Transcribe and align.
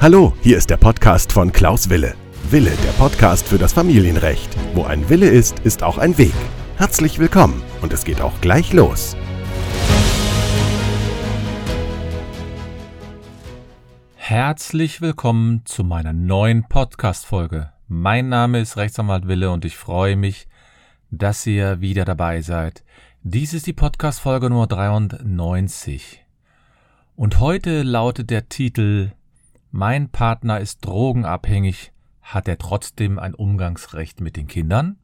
Hallo, 0.00 0.34
hier 0.42 0.58
ist 0.58 0.68
der 0.68 0.76
Podcast 0.76 1.32
von 1.32 1.50
Klaus 1.50 1.88
Wille. 1.88 2.14
Wille, 2.50 2.72
der 2.84 2.92
Podcast 2.98 3.48
für 3.48 3.56
das 3.56 3.72
Familienrecht. 3.72 4.54
Wo 4.74 4.84
ein 4.84 5.08
Wille 5.08 5.28
ist, 5.28 5.60
ist 5.60 5.82
auch 5.82 5.96
ein 5.96 6.18
Weg. 6.18 6.34
Herzlich 6.76 7.18
willkommen 7.18 7.62
und 7.80 7.92
es 7.92 8.04
geht 8.04 8.20
auch 8.20 8.38
gleich 8.42 8.72
los. 8.72 9.16
Herzlich 14.14 15.00
willkommen 15.00 15.62
zu 15.64 15.84
meiner 15.84 16.12
neuen 16.12 16.68
Podcast-Folge. 16.68 17.72
Mein 17.88 18.28
Name 18.28 18.60
ist 18.60 18.76
Rechtsanwalt 18.76 19.28
Wille 19.28 19.50
und 19.50 19.64
ich 19.64 19.76
freue 19.76 20.16
mich, 20.16 20.48
dass 21.10 21.46
ihr 21.46 21.80
wieder 21.80 22.04
dabei 22.04 22.40
seid. 22.40 22.84
Dies 23.22 23.54
ist 23.54 23.66
die 23.66 23.72
Podcast-Folge 23.72 24.50
Nummer 24.50 24.66
93. 24.66 26.23
Und 27.16 27.38
heute 27.38 27.84
lautet 27.84 28.30
der 28.30 28.48
Titel 28.48 29.12
Mein 29.70 30.08
Partner 30.08 30.58
ist 30.58 30.84
drogenabhängig, 30.84 31.92
hat 32.22 32.48
er 32.48 32.58
trotzdem 32.58 33.20
ein 33.20 33.34
Umgangsrecht 33.34 34.20
mit 34.20 34.36
den 34.36 34.48
Kindern? 34.48 34.96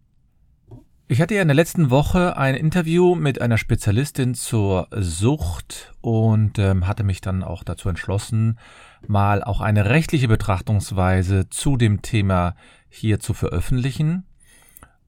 Ich 1.06 1.20
hatte 1.20 1.36
ja 1.36 1.42
in 1.42 1.48
der 1.48 1.54
letzten 1.54 1.90
Woche 1.90 2.36
ein 2.36 2.56
Interview 2.56 3.14
mit 3.14 3.40
einer 3.40 3.58
Spezialistin 3.58 4.34
zur 4.34 4.88
Sucht 4.90 5.94
und 6.00 6.58
ähm, 6.58 6.88
hatte 6.88 7.04
mich 7.04 7.20
dann 7.20 7.44
auch 7.44 7.62
dazu 7.62 7.88
entschlossen, 7.88 8.58
mal 9.06 9.44
auch 9.44 9.60
eine 9.60 9.84
rechtliche 9.84 10.26
Betrachtungsweise 10.26 11.48
zu 11.48 11.76
dem 11.76 12.02
Thema 12.02 12.56
hier 12.88 13.20
zu 13.20 13.34
veröffentlichen. 13.34 14.24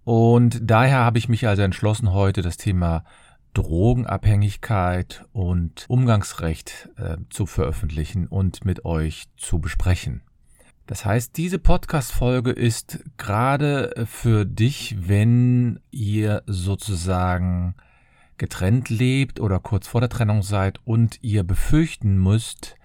Und 0.05 0.61
daher 0.63 0.99
habe 0.99 1.19
ich 1.19 1.29
mich 1.29 1.49
also 1.49 1.63
entschlossen, 1.63 2.13
heute 2.13 2.43
das 2.43 2.57
Thema 2.57 3.05
Drogenabhängigkeit 3.55 5.25
und 5.33 5.85
Umgangsrecht 5.89 6.89
äh, 6.97 7.17
zu 7.31 7.47
veröffentlichen 7.47 8.27
und 8.27 8.65
mit 8.65 8.85
euch 8.85 9.25
zu 9.37 9.59
besprechen. 9.61 10.23
Das 10.87 11.05
heißt, 11.05 11.37
diese 11.37 11.59
Podcast-Folge 11.59 12.51
ist 12.51 13.01
gerade 13.17 14.07
für 14.07 14.45
dich, 14.45 15.09
wenn 15.09 15.81
ihr 15.91 16.43
sozusagen 16.47 17.75
getrennt 18.37 18.89
lebt 18.89 19.39
oder 19.39 19.61
kurz 19.61 19.87
vor 19.87 20.01
der 20.01 20.11
Trennung 20.11 20.43
seid 20.43 20.81
und 20.85 21.19
ihr 21.23 21.45
befürchten 21.45 22.21
müsst, 22.21 22.77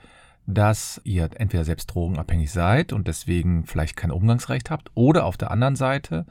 dass 0.45 1.02
ihr 1.03 1.30
entweder 1.36 1.66
selbst 1.66 1.88
drogenabhängig 1.88 2.52
seid 2.52 2.94
und 2.94 3.08
deswegen 3.08 3.66
vielleicht 3.66 3.97
kein 3.97 4.11
Umgangsrecht 4.11 4.70
habt 4.70 4.92
oder 4.94 5.25
auf 5.25 5.36
der 5.36 5.52
anderen 5.52 5.75
Seite, 5.75 6.25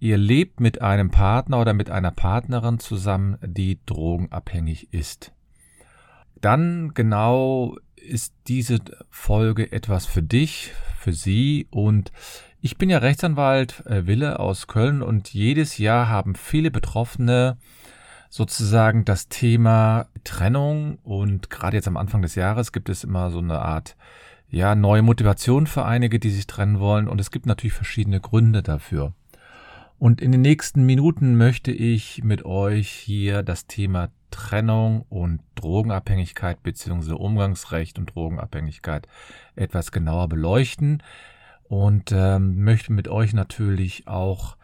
ihr 0.00 0.16
lebt 0.16 0.60
mit 0.60 0.80
einem 0.80 1.10
Partner 1.10 1.60
oder 1.60 1.74
mit 1.74 1.90
einer 1.90 2.10
Partnerin 2.10 2.78
zusammen, 2.78 3.38
die 3.42 3.78
drogenabhängig 3.86 4.92
ist. 4.92 5.32
Dann 6.40 6.94
genau 6.94 7.76
ist 7.96 8.34
diese 8.48 8.78
Folge 9.10 9.70
etwas 9.72 10.06
für 10.06 10.22
dich, 10.22 10.72
für 10.98 11.12
sie 11.12 11.68
und 11.70 12.10
ich 12.62 12.76
bin 12.76 12.90
ja 12.90 12.98
Rechtsanwalt 12.98 13.84
äh, 13.86 14.06
Wille 14.06 14.38
aus 14.38 14.66
Köln 14.66 15.02
und 15.02 15.32
jedes 15.32 15.78
Jahr 15.78 16.08
haben 16.08 16.34
viele 16.34 16.70
Betroffene 16.70 17.58
sozusagen 18.30 19.04
das 19.04 19.28
Thema 19.28 20.06
Trennung 20.24 20.98
und 21.02 21.50
gerade 21.50 21.76
jetzt 21.76 21.88
am 21.88 21.96
Anfang 21.96 22.22
des 22.22 22.34
Jahres 22.34 22.72
gibt 22.72 22.88
es 22.88 23.04
immer 23.04 23.30
so 23.30 23.38
eine 23.38 23.60
Art 23.60 23.96
ja 24.48 24.74
neue 24.74 25.02
Motivation 25.02 25.66
für 25.66 25.84
einige, 25.84 26.18
die 26.18 26.30
sich 26.30 26.46
trennen 26.46 26.80
wollen 26.80 27.06
und 27.06 27.20
es 27.20 27.30
gibt 27.30 27.46
natürlich 27.46 27.74
verschiedene 27.74 28.20
Gründe 28.20 28.62
dafür. 28.62 29.12
Und 30.00 30.22
in 30.22 30.32
den 30.32 30.40
nächsten 30.40 30.84
Minuten 30.84 31.36
möchte 31.36 31.72
ich 31.72 32.24
mit 32.24 32.46
euch 32.46 32.88
hier 32.88 33.42
das 33.42 33.66
Thema 33.66 34.08
Trennung 34.30 35.04
und 35.10 35.42
Drogenabhängigkeit 35.56 36.62
bzw. 36.62 37.12
Umgangsrecht 37.12 37.98
und 37.98 38.14
Drogenabhängigkeit 38.14 39.06
etwas 39.56 39.92
genauer 39.92 40.30
beleuchten 40.30 41.02
und 41.64 42.12
ähm, 42.12 42.64
möchte 42.64 42.94
mit 42.94 43.08
euch 43.08 43.34
natürlich 43.34 44.08
auch 44.08 44.56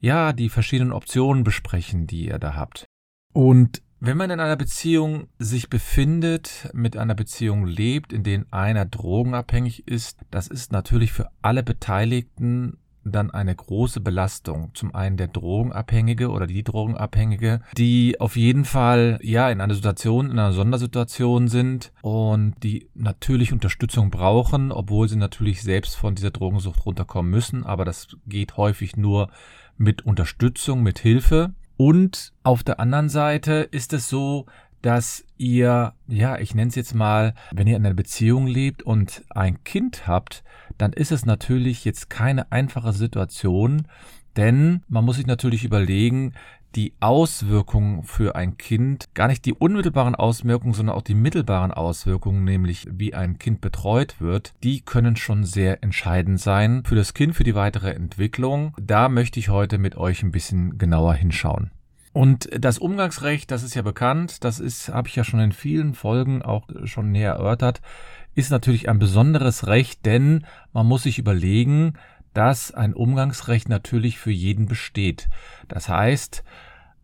ja 0.00 0.34
die 0.34 0.50
verschiedenen 0.50 0.92
Optionen 0.92 1.44
besprechen, 1.44 2.06
die 2.06 2.26
ihr 2.26 2.38
da 2.38 2.54
habt. 2.54 2.84
Und 3.32 3.80
wenn 4.00 4.18
man 4.18 4.28
in 4.28 4.38
einer 4.38 4.56
Beziehung 4.56 5.28
sich 5.38 5.70
befindet, 5.70 6.68
mit 6.74 6.98
einer 6.98 7.14
Beziehung 7.14 7.64
lebt, 7.64 8.12
in 8.12 8.22
der 8.22 8.44
einer 8.50 8.84
drogenabhängig 8.84 9.88
ist, 9.88 10.20
das 10.30 10.46
ist 10.46 10.72
natürlich 10.72 11.14
für 11.14 11.30
alle 11.40 11.62
Beteiligten 11.62 12.76
dann 13.04 13.30
eine 13.30 13.54
große 13.54 14.00
Belastung. 14.00 14.70
Zum 14.74 14.94
einen 14.94 15.16
der 15.16 15.28
Drogenabhängige 15.28 16.30
oder 16.30 16.46
die 16.46 16.62
Drogenabhängige, 16.62 17.60
die 17.76 18.20
auf 18.20 18.36
jeden 18.36 18.64
Fall 18.64 19.18
ja 19.22 19.50
in 19.50 19.60
einer 19.60 19.74
Situation, 19.74 20.30
in 20.30 20.38
einer 20.38 20.52
Sondersituation 20.52 21.48
sind 21.48 21.92
und 22.02 22.54
die 22.62 22.88
natürlich 22.94 23.52
Unterstützung 23.52 24.10
brauchen, 24.10 24.72
obwohl 24.72 25.08
sie 25.08 25.16
natürlich 25.16 25.62
selbst 25.62 25.96
von 25.96 26.14
dieser 26.14 26.30
Drogensucht 26.30 26.84
runterkommen 26.86 27.30
müssen. 27.30 27.64
Aber 27.64 27.84
das 27.84 28.08
geht 28.26 28.56
häufig 28.56 28.96
nur 28.96 29.28
mit 29.76 30.02
Unterstützung, 30.02 30.82
mit 30.82 30.98
Hilfe. 30.98 31.54
Und 31.76 32.32
auf 32.44 32.62
der 32.62 32.78
anderen 32.78 33.08
Seite 33.08 33.68
ist 33.70 33.92
es 33.92 34.08
so, 34.08 34.46
dass 34.84 35.24
ihr, 35.38 35.94
ja, 36.08 36.38
ich 36.38 36.54
nenne 36.54 36.68
es 36.68 36.74
jetzt 36.74 36.94
mal, 36.94 37.34
wenn 37.52 37.66
ihr 37.66 37.76
in 37.76 37.86
einer 37.86 37.94
Beziehung 37.94 38.46
lebt 38.46 38.82
und 38.82 39.24
ein 39.30 39.64
Kind 39.64 40.06
habt, 40.06 40.44
dann 40.76 40.92
ist 40.92 41.10
es 41.10 41.24
natürlich 41.24 41.86
jetzt 41.86 42.10
keine 42.10 42.52
einfache 42.52 42.92
Situation, 42.92 43.88
denn 44.36 44.82
man 44.88 45.04
muss 45.04 45.16
sich 45.16 45.26
natürlich 45.26 45.64
überlegen, 45.64 46.34
die 46.74 46.92
Auswirkungen 47.00 48.02
für 48.02 48.34
ein 48.34 48.58
Kind, 48.58 49.14
gar 49.14 49.28
nicht 49.28 49.46
die 49.46 49.54
unmittelbaren 49.54 50.14
Auswirkungen, 50.14 50.74
sondern 50.74 50.96
auch 50.96 51.02
die 51.02 51.14
mittelbaren 51.14 51.70
Auswirkungen, 51.70 52.44
nämlich 52.44 52.86
wie 52.90 53.14
ein 53.14 53.38
Kind 53.38 53.62
betreut 53.62 54.20
wird, 54.20 54.52
die 54.62 54.82
können 54.82 55.16
schon 55.16 55.44
sehr 55.44 55.82
entscheidend 55.82 56.40
sein 56.40 56.82
für 56.84 56.96
das 56.96 57.14
Kind, 57.14 57.34
für 57.36 57.44
die 57.44 57.54
weitere 57.54 57.92
Entwicklung. 57.92 58.76
Da 58.78 59.08
möchte 59.08 59.40
ich 59.40 59.48
heute 59.48 59.78
mit 59.78 59.96
euch 59.96 60.22
ein 60.22 60.32
bisschen 60.32 60.76
genauer 60.76 61.14
hinschauen. 61.14 61.70
Und 62.14 62.48
das 62.56 62.78
Umgangsrecht, 62.78 63.50
das 63.50 63.64
ist 63.64 63.74
ja 63.74 63.82
bekannt, 63.82 64.44
das 64.44 64.60
ist, 64.60 64.88
habe 64.88 65.08
ich 65.08 65.16
ja 65.16 65.24
schon 65.24 65.40
in 65.40 65.50
vielen 65.50 65.94
Folgen 65.94 66.42
auch 66.42 66.68
schon 66.84 67.10
näher 67.10 67.32
erörtert, 67.32 67.82
ist 68.36 68.52
natürlich 68.52 68.88
ein 68.88 69.00
besonderes 69.00 69.66
Recht, 69.66 70.06
denn 70.06 70.46
man 70.72 70.86
muss 70.86 71.02
sich 71.02 71.18
überlegen, 71.18 71.94
dass 72.32 72.72
ein 72.72 72.94
Umgangsrecht 72.94 73.68
natürlich 73.68 74.20
für 74.20 74.30
jeden 74.30 74.66
besteht. 74.66 75.28
Das 75.66 75.88
heißt, 75.88 76.44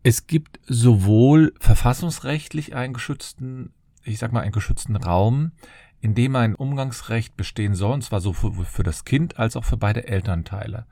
es 0.01 0.27
gibt 0.27 0.61
sowohl 0.65 1.53
verfassungsrechtlich 1.59 2.73
einen 2.73 2.93
geschützten, 2.93 3.73
ich 4.05 4.17
sag 4.17 4.31
mal, 4.31 4.43
einen 4.43 4.53
geschützten 4.53 4.95
Raum, 4.95 5.51
in 5.99 6.15
dem 6.15 6.37
ein 6.37 6.55
Umgangsrecht 6.55 7.35
bestehen 7.35 7.75
soll, 7.75 7.95
und 7.95 8.03
zwar 8.05 8.21
so 8.21 8.31
für, 8.31 8.53
für 8.63 8.83
das 8.83 9.03
Kind 9.03 9.37
als 9.37 9.57
auch 9.57 9.65
für 9.65 9.77
beide 9.77 10.07
Elternteile. 10.07 10.85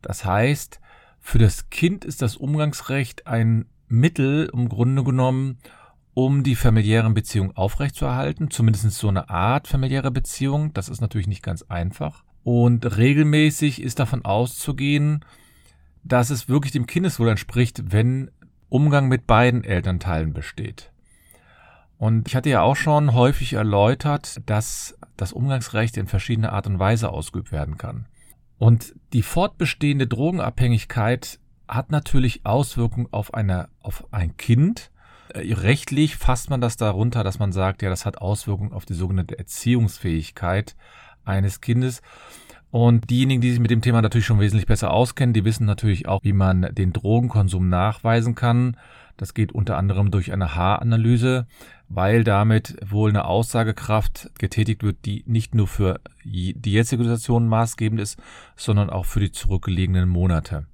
Das 0.00 0.24
heißt, 0.24 0.80
für 1.28 1.38
das 1.38 1.68
Kind 1.68 2.06
ist 2.06 2.22
das 2.22 2.36
Umgangsrecht 2.36 3.26
ein 3.26 3.66
Mittel, 3.86 4.48
im 4.50 4.70
Grunde 4.70 5.04
genommen, 5.04 5.58
um 6.14 6.42
die 6.42 6.54
familiären 6.56 7.12
Beziehungen 7.12 7.54
aufrechtzuerhalten, 7.54 8.50
zumindest 8.50 8.90
so 8.92 9.08
eine 9.08 9.28
Art 9.28 9.68
familiäre 9.68 10.10
Beziehung. 10.10 10.72
Das 10.72 10.88
ist 10.88 11.02
natürlich 11.02 11.26
nicht 11.26 11.42
ganz 11.42 11.64
einfach. 11.64 12.24
Und 12.44 12.96
regelmäßig 12.96 13.82
ist 13.82 13.98
davon 13.98 14.24
auszugehen, 14.24 15.22
dass 16.02 16.30
es 16.30 16.48
wirklich 16.48 16.72
dem 16.72 16.86
Kindeswohl 16.86 17.28
entspricht, 17.28 17.92
wenn 17.92 18.30
Umgang 18.70 19.08
mit 19.08 19.26
beiden 19.26 19.64
Elternteilen 19.64 20.32
besteht. 20.32 20.92
Und 21.98 22.26
ich 22.26 22.36
hatte 22.36 22.48
ja 22.48 22.62
auch 22.62 22.76
schon 22.76 23.12
häufig 23.12 23.52
erläutert, 23.52 24.40
dass 24.46 24.96
das 25.18 25.34
Umgangsrecht 25.34 25.98
in 25.98 26.06
verschiedener 26.06 26.54
Art 26.54 26.66
und 26.66 26.78
Weise 26.78 27.10
ausgeübt 27.10 27.52
werden 27.52 27.76
kann. 27.76 28.06
Und 28.58 28.94
die 29.12 29.22
fortbestehende 29.22 30.06
Drogenabhängigkeit 30.06 31.38
hat 31.68 31.90
natürlich 31.90 32.44
Auswirkungen 32.44 33.08
auf, 33.10 33.34
eine, 33.34 33.68
auf 33.80 34.12
ein 34.12 34.36
Kind, 34.36 34.90
äh, 35.34 35.52
rechtlich 35.54 36.16
fasst 36.16 36.50
man 36.50 36.60
das 36.60 36.76
darunter, 36.76 37.24
dass 37.24 37.38
man 37.38 37.52
sagt, 37.52 37.82
ja, 37.82 37.90
das 37.90 38.06
hat 38.06 38.18
Auswirkungen 38.18 38.72
auf 38.72 38.84
die 38.84 38.94
sogenannte 38.94 39.38
Erziehungsfähigkeit 39.38 40.76
eines 41.24 41.60
Kindes. 41.60 42.02
Und 42.70 43.08
diejenigen, 43.08 43.40
die 43.40 43.50
sich 43.50 43.60
mit 43.60 43.70
dem 43.70 43.80
Thema 43.80 44.02
natürlich 44.02 44.26
schon 44.26 44.40
wesentlich 44.40 44.66
besser 44.66 44.90
auskennen, 44.90 45.32
die 45.32 45.44
wissen 45.44 45.64
natürlich 45.64 46.06
auch, 46.06 46.22
wie 46.22 46.34
man 46.34 46.68
den 46.72 46.92
Drogenkonsum 46.92 47.68
nachweisen 47.68 48.34
kann. 48.34 48.76
Das 49.18 49.34
geht 49.34 49.52
unter 49.52 49.76
anderem 49.76 50.10
durch 50.10 50.32
eine 50.32 50.54
Haaranalyse, 50.54 51.46
weil 51.88 52.24
damit 52.24 52.76
wohl 52.88 53.10
eine 53.10 53.24
Aussagekraft 53.24 54.30
getätigt 54.38 54.82
wird, 54.82 55.04
die 55.04 55.24
nicht 55.26 55.54
nur 55.54 55.66
für 55.66 56.00
die 56.24 56.54
jetzige 56.64 57.02
Situation 57.02 57.48
maßgebend 57.48 58.00
ist, 58.00 58.18
sondern 58.56 58.88
auch 58.88 59.04
für 59.04 59.20
die 59.20 59.32
zurückgelegenen 59.32 60.08
Monate. 60.08 60.66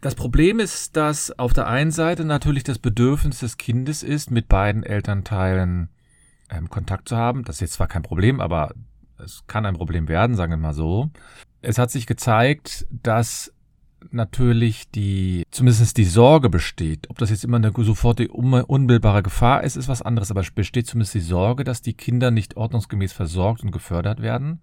Das 0.00 0.16
Problem 0.16 0.58
ist, 0.58 0.96
dass 0.96 1.38
auf 1.38 1.54
der 1.54 1.66
einen 1.66 1.92
Seite 1.92 2.26
natürlich 2.26 2.64
das 2.64 2.78
Bedürfnis 2.78 3.38
des 3.38 3.56
Kindes 3.56 4.02
ist, 4.02 4.30
mit 4.30 4.48
beiden 4.48 4.82
Elternteilen 4.82 5.88
ähm, 6.50 6.68
Kontakt 6.68 7.08
zu 7.08 7.16
haben. 7.16 7.44
Das 7.44 7.56
ist 7.56 7.60
jetzt 7.60 7.72
zwar 7.74 7.86
kein 7.86 8.02
Problem, 8.02 8.40
aber 8.40 8.74
es 9.18 9.44
kann 9.46 9.64
ein 9.64 9.76
Problem 9.76 10.08
werden, 10.08 10.36
sagen 10.36 10.52
wir 10.52 10.56
mal 10.58 10.74
so. 10.74 11.10
Es 11.62 11.78
hat 11.78 11.90
sich 11.90 12.06
gezeigt, 12.06 12.86
dass 12.90 13.53
natürlich 14.10 14.90
die, 14.90 15.44
zumindest 15.50 15.96
die 15.96 16.04
Sorge 16.04 16.50
besteht. 16.50 17.08
Ob 17.10 17.18
das 17.18 17.30
jetzt 17.30 17.44
immer 17.44 17.56
eine 17.56 17.72
sofortige 17.76 18.32
unmittelbare 18.32 19.22
Gefahr 19.22 19.62
ist, 19.62 19.76
ist 19.76 19.88
was 19.88 20.02
anderes, 20.02 20.30
aber 20.30 20.40
es 20.40 20.50
besteht 20.50 20.86
zumindest 20.86 21.14
die 21.14 21.20
Sorge, 21.20 21.64
dass 21.64 21.82
die 21.82 21.94
Kinder 21.94 22.30
nicht 22.30 22.56
ordnungsgemäß 22.56 23.12
versorgt 23.12 23.62
und 23.62 23.70
gefördert 23.70 24.22
werden. 24.22 24.60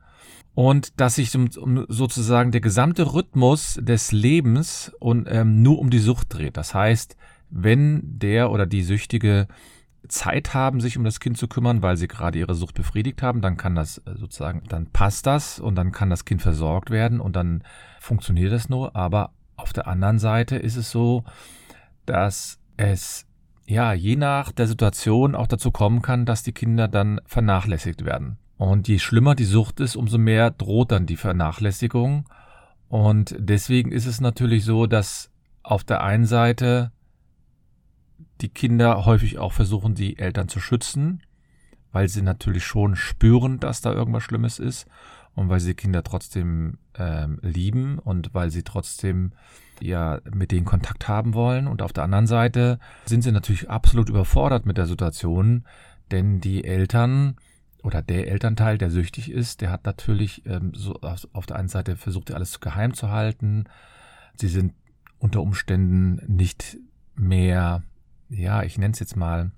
Und 0.53 0.99
dass 0.99 1.15
sich 1.15 1.31
sozusagen 1.31 2.51
der 2.51 2.61
gesamte 2.61 3.13
Rhythmus 3.13 3.79
des 3.81 4.11
Lebens 4.11 4.91
und 4.99 5.27
ähm, 5.29 5.61
nur 5.61 5.79
um 5.79 5.89
die 5.89 5.99
Sucht 5.99 6.33
dreht. 6.33 6.57
Das 6.57 6.73
heißt, 6.73 7.15
wenn 7.49 8.01
der 8.03 8.51
oder 8.51 8.65
die 8.65 8.83
Süchtige 8.83 9.47
Zeit 10.07 10.53
haben, 10.53 10.81
sich 10.81 10.98
um 10.98 11.03
das 11.03 11.19
Kind 11.19 11.38
zu 11.38 11.48
kümmern, 11.48 11.81
weil 11.81 11.98
sie 11.98 12.07
gerade 12.07 12.39
ihre 12.39 12.56
Sucht 12.56 12.75
befriedigt 12.75 13.21
haben, 13.21 13.42
dann 13.42 13.57
kann 13.57 13.75
das 13.75 14.00
äh, 14.00 14.15
sozusagen, 14.15 14.63
dann 14.68 14.88
passt 14.88 15.27
das 15.27 15.59
und 15.59 15.75
dann 15.75 15.92
kann 15.92 16.09
das 16.09 16.25
Kind 16.25 16.42
versorgt 16.42 16.89
werden 16.89 17.19
und 17.19 17.36
dann 17.36 17.63
funktioniert 18.00 18.51
das 18.51 18.69
nur. 18.69 18.95
Aber 18.95 19.31
auf 19.57 19.74
der 19.74 19.88
anderen 19.88 20.19
Seite 20.19 20.56
ist 20.56 20.75
es 20.75 20.92
so, 20.92 21.24
dass 22.06 22.59
es 22.77 23.27
ja 23.65 23.94
je 23.94 24.15
nach 24.15 24.51
der 24.51 24.68
Situation 24.68 25.36
auch 25.36 25.48
dazu 25.48 25.71
kommen 25.71 26.01
kann, 26.01 26.25
dass 26.25 26.44
die 26.44 26.54
Kinder 26.54 26.88
dann 26.88 27.21
vernachlässigt 27.25 28.04
werden. 28.04 28.38
Und 28.57 28.88
je 28.88 29.00
schlimmer 29.00 29.36
die 29.36 29.45
Sucht 29.45 29.80
ist, 29.80 29.95
umso 29.95 30.18
mehr 30.18 30.51
droht 30.51 30.92
dann 30.92 31.06
die 31.06 31.18
Vernachlässigung. 31.18 32.25
Und 32.89 33.36
deswegen 33.39 33.92
ist 33.92 34.06
es 34.06 34.19
natürlich 34.21 34.65
so, 34.65 34.88
dass 34.88 35.31
auf 35.63 35.83
der 35.83 36.04
einen 36.04 36.25
Seite 36.25 36.92
die 38.41 38.49
Kinder 38.49 39.05
häufig 39.05 39.38
auch 39.38 39.53
versuchen, 39.53 39.95
die 39.95 40.17
Eltern 40.17 40.49
zu 40.49 40.59
schützen, 40.59 41.21
weil 41.91 42.09
sie 42.09 42.21
natürlich 42.21 42.65
schon 42.65 42.95
spüren, 42.95 43.59
dass 43.59 43.81
da 43.81 43.91
irgendwas 43.93 44.23
Schlimmes 44.23 44.59
ist 44.59 44.88
und 45.35 45.49
weil 45.49 45.59
sie 45.59 45.73
Kinder 45.73 46.03
trotzdem 46.03 46.77
ähm, 46.95 47.39
lieben 47.41 47.99
und 47.99 48.33
weil 48.33 48.49
sie 48.51 48.63
trotzdem 48.63 49.31
ja 49.81 50.19
mit 50.33 50.51
denen 50.51 50.65
Kontakt 50.65 51.07
haben 51.07 51.33
wollen. 51.33 51.67
Und 51.67 51.81
auf 51.81 51.93
der 51.93 52.03
anderen 52.03 52.27
Seite 52.27 52.79
sind 53.05 53.23
sie 53.23 53.31
natürlich 53.31 53.69
absolut 53.69 54.09
überfordert 54.09 54.65
mit 54.65 54.77
der 54.77 54.87
Situation, 54.87 55.65
denn 56.11 56.41
die 56.41 56.63
Eltern 56.63 57.35
oder 57.83 58.01
der 58.01 58.27
Elternteil, 58.27 58.77
der 58.77 58.91
süchtig 58.91 59.31
ist, 59.31 59.61
der 59.61 59.71
hat 59.71 59.85
natürlich 59.85 60.45
ähm, 60.45 60.71
so 60.75 60.99
auf 61.01 61.45
der 61.45 61.55
einen 61.55 61.69
Seite 61.69 61.95
versucht, 61.95 62.31
alles 62.31 62.59
geheim 62.59 62.94
zu 62.94 63.09
halten. 63.09 63.65
Sie 64.35 64.49
sind 64.49 64.73
unter 65.17 65.41
Umständen 65.41 66.21
nicht 66.27 66.77
mehr 67.15 67.83
ja, 68.31 68.63
ich 68.63 68.78
nenne 68.78 68.94
es 68.94 69.00
jetzt 69.00 69.16
mal, 69.16 69.51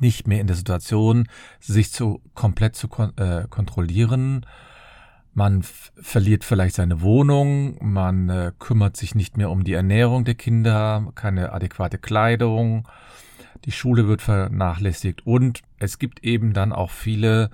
nicht 0.00 0.26
mehr 0.26 0.40
in 0.40 0.46
der 0.46 0.56
Situation, 0.56 1.28
sich 1.60 1.92
zu 1.92 2.22
komplett 2.34 2.74
zu 2.74 2.88
kon 2.88 3.16
äh, 3.16 3.46
kontrollieren. 3.48 4.46
Man 5.34 5.62
verliert 5.62 6.44
vielleicht 6.44 6.76
seine 6.76 7.00
Wohnung, 7.02 7.76
man 7.84 8.28
äh, 8.28 8.52
kümmert 8.58 8.96
sich 8.96 9.14
nicht 9.14 9.36
mehr 9.36 9.50
um 9.50 9.64
die 9.64 9.72
Ernährung 9.72 10.24
der 10.24 10.36
Kinder, 10.36 11.10
keine 11.16 11.52
adäquate 11.52 11.98
Kleidung, 11.98 12.88
die 13.64 13.72
Schule 13.72 14.06
wird 14.06 14.22
vernachlässigt 14.22 15.26
und 15.26 15.62
es 15.78 15.98
gibt 15.98 16.22
eben 16.22 16.52
dann 16.52 16.72
auch 16.72 16.90
viele, 16.90 17.50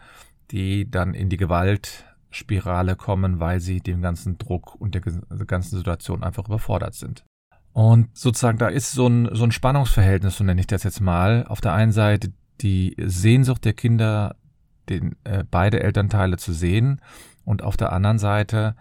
die 0.51 0.91
dann 0.91 1.15
in 1.15 1.31
die 1.31 1.37
Gewaltspirale 1.37 2.97
kommen, 2.97 3.41
weil 3.41 3.61
sie 3.61 3.81
dem 3.81 4.03
ganzen 4.03 4.37
Druck 4.37 4.75
und 4.75 4.95
der 4.95 5.03
ganzen 5.47 5.79
Situation 5.79 6.23
einfach 6.23 6.49
überfordert 6.49 6.95
sind. 6.95 7.25
Und 7.73 8.17
sozusagen, 8.17 8.59
da 8.59 8.69
ist 8.69 8.93
so 8.93 9.07
ein, 9.07 9.29
so 9.33 9.45
ein 9.45 9.53
Spannungsverhältnis, 9.53 10.37
so 10.37 10.45
nenne 10.45 10.61
ich 10.61 10.67
das 10.67 10.83
jetzt 10.83 11.01
mal. 11.01 11.47
Auf 11.47 11.61
der 11.61 11.73
einen 11.73 11.93
Seite 11.93 12.33
die 12.61 12.97
Sehnsucht 12.99 13.65
der 13.65 13.73
Kinder, 13.73 14.37
den, 14.89 15.17
äh, 15.25 15.45
beide 15.49 15.81
Elternteile 15.81 16.37
zu 16.37 16.53
sehen 16.53 17.01
und 17.45 17.63
auf 17.63 17.77
der 17.77 17.93
anderen 17.93 18.19
Seite 18.19 18.75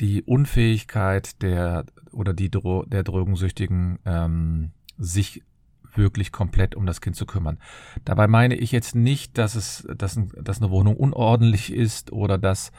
die 0.00 0.22
Unfähigkeit 0.22 1.42
der 1.42 1.84
oder 2.12 2.32
die 2.32 2.50
Dro 2.50 2.84
der 2.86 3.02
Drogensüchtigen, 3.02 3.98
ähm, 4.04 4.72
sich 4.98 5.42
wirklich 5.94 6.32
komplett 6.32 6.74
um 6.74 6.86
das 6.86 7.00
Kind 7.00 7.16
zu 7.16 7.26
kümmern. 7.26 7.58
Dabei 8.04 8.26
meine 8.26 8.54
ich 8.56 8.72
jetzt 8.72 8.94
nicht, 8.94 9.38
dass 9.38 9.54
es, 9.54 9.86
dass, 9.96 10.18
dass 10.34 10.60
eine 10.60 10.70
Wohnung 10.70 10.96
unordentlich 10.96 11.72
ist 11.72 12.12
oder 12.12 12.38
dass 12.38 12.72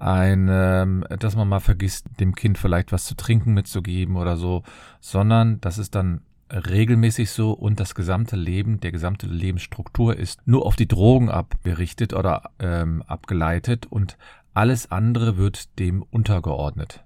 ein, 0.00 0.48
ähm, 0.50 1.04
dass 1.18 1.36
man 1.36 1.48
mal 1.48 1.60
vergisst, 1.60 2.06
dem 2.20 2.34
Kind 2.34 2.58
vielleicht 2.58 2.92
was 2.92 3.04
zu 3.04 3.14
trinken 3.14 3.54
mitzugeben 3.54 4.16
oder 4.16 4.36
so, 4.36 4.62
sondern 5.00 5.60
das 5.60 5.78
ist 5.78 5.94
dann 5.94 6.20
regelmäßig 6.50 7.30
so 7.30 7.52
und 7.52 7.78
das 7.78 7.94
gesamte 7.94 8.36
Leben, 8.36 8.80
der 8.80 8.92
gesamte 8.92 9.26
Lebensstruktur 9.26 10.16
ist 10.16 10.46
nur 10.46 10.64
auf 10.64 10.76
die 10.76 10.88
Drogen 10.88 11.28
abberichtet 11.28 12.14
oder 12.14 12.50
ähm, 12.58 13.02
abgeleitet 13.02 13.86
und 13.86 14.16
alles 14.54 14.90
andere 14.90 15.36
wird 15.36 15.78
dem 15.78 16.02
untergeordnet. 16.02 17.04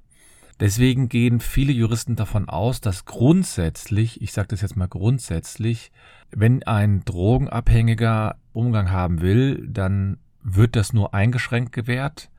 Deswegen 0.60 1.08
gehen 1.08 1.40
viele 1.40 1.72
Juristen 1.72 2.14
davon 2.14 2.48
aus, 2.48 2.80
dass 2.80 3.04
grundsätzlich, 3.04 4.22
ich 4.22 4.32
sage 4.32 4.48
das 4.48 4.60
jetzt 4.60 4.76
mal 4.76 4.86
grundsätzlich, 4.86 5.90
wenn 6.30 6.62
ein 6.62 7.04
Drogenabhängiger 7.04 8.36
Umgang 8.52 8.90
haben 8.90 9.20
will, 9.22 9.66
dann 9.66 10.18
wird 10.42 10.76
das 10.76 10.92
nur 10.92 11.14
eingeschränkt 11.14 11.72
gewährt 11.72 12.30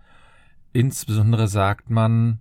Insbesondere 0.74 1.48
sagt 1.48 1.90
man, 1.90 2.40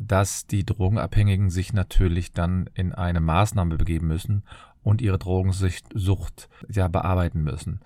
dass 0.00 0.46
die 0.46 0.64
Drogenabhängigen 0.64 1.50
sich 1.50 1.72
natürlich 1.72 2.32
dann 2.32 2.68
in 2.74 2.92
eine 2.92 3.20
Maßnahme 3.20 3.76
begeben 3.76 4.08
müssen 4.08 4.42
und 4.82 5.00
ihre 5.00 5.18
Drogensucht 5.18 6.48
ja 6.68 6.88
bearbeiten 6.88 7.42
müssen. 7.42 7.80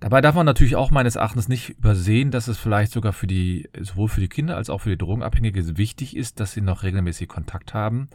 Dabei 0.00 0.20
darf 0.20 0.34
man 0.34 0.46
natürlich 0.46 0.76
auch 0.76 0.90
meines 0.90 1.16
Erachtens 1.16 1.48
nicht 1.48 1.70
übersehen, 1.70 2.30
dass 2.30 2.48
es 2.48 2.58
vielleicht 2.58 2.92
sogar 2.92 3.12
für 3.12 3.26
die, 3.26 3.68
sowohl 3.80 4.08
für 4.08 4.20
die 4.20 4.28
Kinder 4.28 4.56
als 4.56 4.68
auch 4.68 4.82
für 4.82 4.90
die 4.90 4.98
Drogenabhängige 4.98 5.78
wichtig 5.78 6.16
ist, 6.16 6.38
dass 6.38 6.52
sie 6.52 6.60
noch 6.60 6.82
regelmäßig 6.82 7.28
Kontakt 7.28 7.72
haben, 7.72 8.08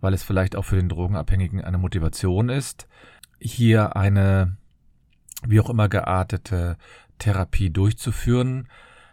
weil 0.00 0.12
es 0.12 0.24
vielleicht 0.24 0.56
auch 0.56 0.64
für 0.64 0.76
den 0.76 0.88
Drogenabhängigen 0.88 1.62
eine 1.62 1.78
Motivation 1.78 2.48
ist, 2.48 2.88
hier 3.38 3.96
eine, 3.96 4.56
wie 5.46 5.60
auch 5.60 5.70
immer 5.70 5.88
geartete 5.88 6.76
Therapie 7.18 7.70
durchzuführen, 7.70 8.68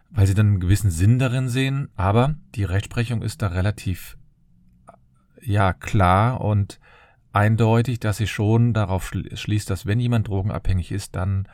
weil 0.10 0.28
sie 0.28 0.34
dann 0.34 0.48
einen 0.48 0.60
gewissen 0.60 0.92
Sinn 0.92 1.20
darin 1.20 1.50
sehen, 1.50 1.90
aber 1.96 2.36
die 2.56 2.64
Rechtsprechung 2.64 3.22
ist 3.22 3.42
da 3.42 3.48
relativ 3.48 4.18
ja 5.42 5.74
klar 5.74 6.42
und 6.42 6.80
eindeutig, 7.34 8.00
dass 8.00 8.18
sie 8.18 8.28
schon 8.28 8.74
darauf 8.74 9.12
schließt, 9.34 9.70
dass 9.70 9.86
wenn 9.86 10.00
jemand 10.00 10.28
drogenabhängig 10.28 10.92
ist, 10.92 11.16
dann 11.16 11.48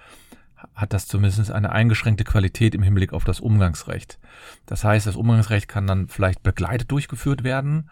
hat 0.76 0.94
das 0.94 1.08
zumindest 1.08 1.52
eine 1.52 1.72
eingeschränkte 1.72 2.24
Qualität 2.24 2.74
im 2.74 2.84
Hinblick 2.84 3.12
auf 3.12 3.26
das 3.26 3.40
Umgangsrecht. 3.40 4.18
Das 4.66 4.84
heißt, 4.84 5.06
das 5.06 5.18
Umgangsrecht 5.18 5.68
kann 5.68 5.88
dann 5.88 6.08
vielleicht 6.08 6.42
begleitet 6.42 6.90
durchgeführt 6.92 7.44
werden, 7.44 7.90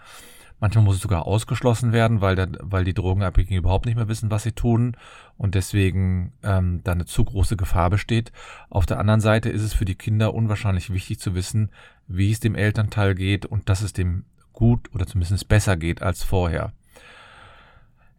Manchmal 0.61 0.85
muss 0.85 0.97
es 0.97 1.01
sogar 1.01 1.25
ausgeschlossen 1.25 1.91
werden, 1.91 2.21
weil, 2.21 2.35
der, 2.35 2.49
weil 2.61 2.85
die 2.85 2.93
Drogenabhängigen 2.93 3.57
überhaupt 3.57 3.87
nicht 3.87 3.95
mehr 3.95 4.07
wissen, 4.07 4.29
was 4.29 4.43
sie 4.43 4.51
tun 4.51 4.95
und 5.35 5.55
deswegen 5.55 6.33
ähm, 6.43 6.81
da 6.83 6.91
eine 6.91 7.05
zu 7.05 7.25
große 7.25 7.57
Gefahr 7.57 7.89
besteht. 7.89 8.31
Auf 8.69 8.85
der 8.85 8.99
anderen 8.99 9.21
Seite 9.21 9.49
ist 9.49 9.63
es 9.63 9.73
für 9.73 9.85
die 9.85 9.95
Kinder 9.95 10.35
unwahrscheinlich 10.35 10.93
wichtig 10.93 11.19
zu 11.19 11.33
wissen, 11.33 11.71
wie 12.07 12.31
es 12.31 12.39
dem 12.39 12.53
Elternteil 12.53 13.15
geht 13.15 13.47
und 13.47 13.69
dass 13.69 13.81
es 13.81 13.91
dem 13.91 14.23
gut 14.53 14.93
oder 14.93 15.07
zumindest 15.07 15.47
besser 15.47 15.77
geht 15.77 16.03
als 16.03 16.23
vorher. 16.23 16.73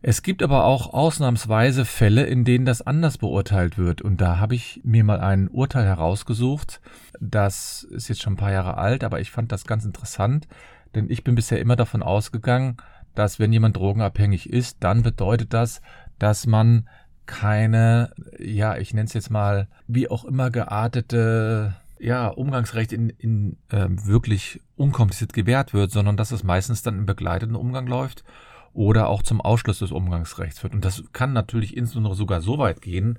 Es 0.05 0.23
gibt 0.25 0.43
aber 0.43 0.65
auch 0.65 0.93
ausnahmsweise 0.93 1.85
Fälle, 1.85 2.25
in 2.25 2.45
denen 2.45 2.65
das 2.65 2.83
anders 2.83 3.19
beurteilt 3.19 3.79
wird. 3.79 4.03
Und 4.03 4.21
da 4.21 4.39
habe 4.39 4.57
ich 4.57 4.81
mir 4.83 5.05
mal 5.05 5.21
ein 5.21 5.47
Urteil 5.47 5.85
herausgesucht. 5.85 6.81
Das 7.21 7.85
ist 7.85 8.09
jetzt 8.09 8.21
schon 8.21 8.33
ein 8.33 8.39
paar 8.39 8.51
Jahre 8.51 8.79
alt, 8.79 9.05
aber 9.05 9.21
ich 9.21 9.31
fand 9.31 9.53
das 9.53 9.65
ganz 9.65 9.85
interessant. 9.85 10.49
Denn 10.95 11.11
ich 11.11 11.25
bin 11.25 11.35
bisher 11.35 11.61
immer 11.61 11.77
davon 11.77 12.03
ausgegangen, 12.03 12.77
dass 13.15 13.39
wenn 13.39 13.53
jemand 13.53 13.77
drogenabhängig 13.77 14.51
ist, 14.51 14.79
dann 14.81 15.03
bedeutet 15.03 15.53
das, 15.53 15.81
dass 16.19 16.47
man 16.47 16.89
keine, 17.27 18.13
ja, 18.39 18.77
ich 18.77 18.95
nenne 18.95 19.07
es 19.07 19.15
jetzt 19.15 19.31
mal, 19.31 19.69
wie 19.87 20.09
auch 20.09 20.25
immer 20.25 20.51
geartete, 20.51 21.75
ja, 21.99 22.29
Umgangsrecht 22.29 22.93
in, 22.93 23.11
in 23.11 23.57
äh, 23.69 23.87
wirklich 23.89 24.61
unkompliziert 24.77 25.33
gewährt 25.33 25.73
wird, 25.73 25.93
sondern 25.93 26.17
dass 26.17 26.33
es 26.33 26.43
meistens 26.43 26.83
dann 26.83 26.99
im 26.99 27.07
begleiteten 27.07 27.55
Umgang 27.55 27.87
läuft 27.87 28.25
oder 28.73 29.09
auch 29.09 29.23
zum 29.23 29.41
Ausschluss 29.41 29.79
des 29.79 29.93
Umgangsrechts 29.93 30.63
wird. 30.63 30.75
Und 30.75 30.85
das 30.85 31.05
kann 31.13 31.33
natürlich 31.33 31.77
insbesondere 31.77 32.15
sogar 32.15 32.41
so 32.41 32.59
weit 32.59 32.83
gehen, 32.83 33.19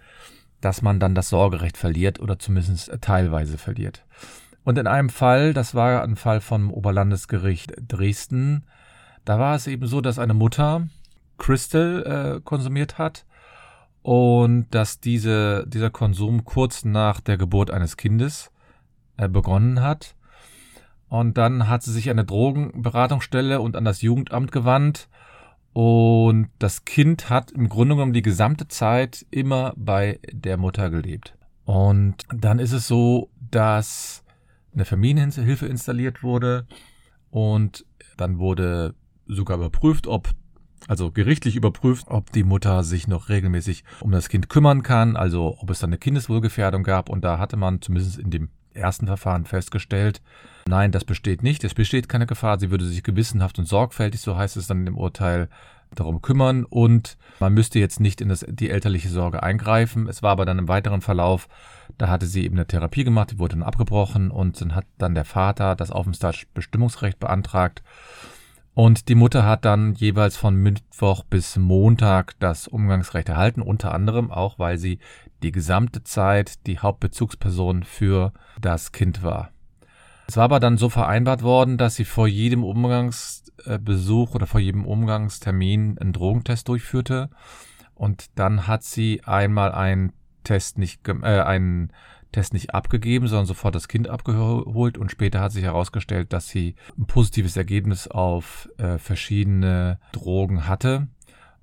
dass 0.60 0.82
man 0.82 1.00
dann 1.00 1.15
das 1.15 1.30
Sorgerecht 1.30 1.77
verliert 1.77 2.20
oder 2.20 2.39
zumindest 2.39 2.92
teilweise 3.01 3.58
verliert. 3.58 4.06
Und 4.63 4.77
in 4.77 4.88
einem 4.88 5.10
Fall, 5.10 5.53
das 5.53 5.75
war 5.75 6.03
ein 6.03 6.15
Fall 6.15 6.41
vom 6.41 6.72
Oberlandesgericht 6.72 7.74
Dresden, 7.88 8.65
da 9.25 9.39
war 9.39 9.55
es 9.55 9.67
eben 9.67 9.88
so, 9.88 10.01
dass 10.01 10.20
eine 10.20 10.34
Mutter 10.34 10.88
Crystal 11.38 12.38
äh, 12.38 12.41
konsumiert 12.41 12.98
hat 12.98 13.25
und 14.01 14.67
dass 14.72 15.00
diese, 15.00 15.65
dieser 15.67 15.89
Konsum 15.89 16.43
kurz 16.43 16.86
nach 16.86 17.22
der 17.22 17.38
Geburt 17.38 17.72
eines 17.72 17.98
Kindes 17.98 18.51
äh, 19.17 19.29
begonnen 19.29 19.82
hat. 19.82 20.15
Und 21.08 21.38
dann 21.38 21.67
hat 21.70 21.84
sie 21.84 21.91
sich 21.91 22.10
an 22.10 22.17
eine 22.17 22.25
Drogenberatungsstelle 22.25 23.62
und 23.62 23.75
an 23.75 23.86
das 23.86 24.01
Jugendamt 24.01 24.51
gewandt. 24.51 25.10
Und 25.72 26.50
das 26.60 26.86
Kind 26.86 27.29
hat 27.29 27.51
im 27.51 27.70
Grunde 27.70 27.96
genommen 27.96 28.13
die 28.13 28.22
gesamte 28.22 28.67
Zeit 28.67 29.25
immer 29.32 29.74
bei 29.75 30.20
der 30.32 30.58
Mutter 30.58 30.89
gelebt. 30.89 31.36
Und 31.65 32.15
dann 32.29 32.60
ist 32.60 32.74
es 32.74 32.88
so, 32.88 33.29
dass 33.39 34.23
eine 34.74 34.86
Familienhilfe 34.86 35.65
installiert 35.65 36.24
wurde 36.24 36.68
und 37.30 37.86
dann 38.18 38.38
wurde 38.39 38.96
sogar 39.27 39.58
überprüft, 39.58 40.08
ob 40.08 40.30
also 40.88 41.12
gerichtlich 41.12 41.56
überprüft, 41.56 42.08
ob 42.10 42.32
die 42.32 42.44
Mutter 42.44 42.84
sich 42.84 43.08
noch 43.08 43.30
regelmäßig 43.30 43.84
um 44.01 44.12
das 44.12 44.30
Kind 44.30 44.50
kümmern 44.50 44.84
kann, 44.84 45.15
also 45.15 45.58
ob 45.60 45.70
es 45.70 45.80
dann 45.80 45.89
eine 45.89 45.98
Kindeswohlgefährdung 45.98 46.84
gab. 46.84 47.10
Und 47.10 47.24
da 47.24 47.39
hatte 47.39 47.56
man 47.56 47.82
zumindest 47.82 48.20
in 48.20 48.32
dem 48.32 48.50
ersten 48.74 49.08
Verfahren 49.08 49.46
festgestellt, 49.46 50.22
nein, 50.68 50.92
das 50.92 51.06
besteht 51.06 51.44
nicht, 51.44 51.63
es 51.63 51.74
besteht 51.74 52.10
keine 52.10 52.25
Gefahr, 52.25 52.60
sie 52.60 52.72
würde 52.72 52.86
sich 52.86 53.03
gewissenhaft 53.03 53.60
und 53.60 53.68
sorgfältig, 53.68 54.22
so 54.22 54.36
heißt 54.36 54.58
es 54.58 54.68
dann 54.68 54.86
dem 54.86 54.98
Urteil, 54.98 55.48
darum 55.95 56.21
kümmern 56.21 56.65
und 56.65 57.17
man 57.39 57.53
müsste 57.53 57.79
jetzt 57.79 58.00
nicht 58.00 58.21
in 58.21 58.29
das, 58.29 58.45
die 58.47 58.69
elterliche 58.69 59.09
Sorge 59.09 59.43
eingreifen. 59.43 60.07
Es 60.07 60.23
war 60.23 60.31
aber 60.31 60.45
dann 60.45 60.59
im 60.59 60.67
weiteren 60.67 61.01
Verlauf, 61.01 61.47
da 61.97 62.09
hatte 62.09 62.25
sie 62.25 62.43
eben 62.43 62.55
eine 62.55 62.67
Therapie 62.67 63.03
gemacht, 63.03 63.31
die 63.31 63.39
wurde 63.39 63.55
dann 63.55 63.63
abgebrochen 63.63 64.31
und 64.31 64.59
dann 64.62 64.75
hat 64.75 64.85
dann 64.97 65.15
der 65.15 65.25
Vater 65.25 65.75
das 65.75 65.91
Aufenthaltsbestimmungsrecht 65.91 67.19
beantragt 67.19 67.83
und 68.75 69.07
die 69.07 69.15
Mutter 69.15 69.45
hat 69.45 69.65
dann 69.65 69.93
jeweils 69.93 70.35
von 70.35 70.55
Mittwoch 70.55 71.23
bis 71.23 71.57
Montag 71.57 72.33
das 72.39 72.67
Umgangsrecht 72.67 73.29
erhalten, 73.29 73.62
unter 73.62 73.93
anderem 73.93 74.31
auch, 74.31 74.57
weil 74.57 74.79
sie 74.79 74.97
die 75.43 75.51
gesamte 75.51 76.03
Zeit 76.03 76.65
die 76.65 76.79
Hauptbezugsperson 76.79 77.83
für 77.83 78.33
das 78.59 78.91
Kind 78.91 79.21
war. 79.21 79.51
Es 80.27 80.38
war 80.38 80.45
aber 80.45 80.59
dann 80.59 80.77
so 80.77 80.89
vereinbart 80.89 81.43
worden, 81.43 81.77
dass 81.77 81.95
sie 81.95 82.05
vor 82.05 82.27
jedem 82.27 82.63
Umgangsbesuch 83.65 84.36
oder 84.36 84.48
vor 84.48 84.60
jedem 84.60 84.86
Umgangstermin 84.86 85.98
einen 85.98 86.13
Drogentest 86.13 86.67
durchführte. 86.67 87.29
Und 87.95 88.25
dann 88.36 88.67
hat 88.67 88.83
sie 88.83 89.22
einmal 89.24 89.72
einen 89.72 90.13
Test 90.43 90.77
nicht, 90.77 91.07
äh, 91.07 91.41
einen 91.41 91.91
Test 92.31 92.53
nicht 92.53 92.74
abgegeben, 92.74 93.27
sondern 93.27 93.45
sofort 93.45 93.75
das 93.75 93.88
Kind 93.88 94.10
abgeholt 94.10 94.98
und 94.98 95.12
später 95.12 95.39
hat 95.39 95.51
sich 95.51 95.63
herausgestellt, 95.63 96.33
dass 96.33 96.50
sie 96.50 96.75
ein 96.98 97.05
positives 97.05 97.55
Ergebnis 97.55 98.07
auf 98.07 98.69
äh, 98.77 98.98
verschiedene 98.98 100.00
Drogen 100.12 100.67
hatte. 100.67 101.07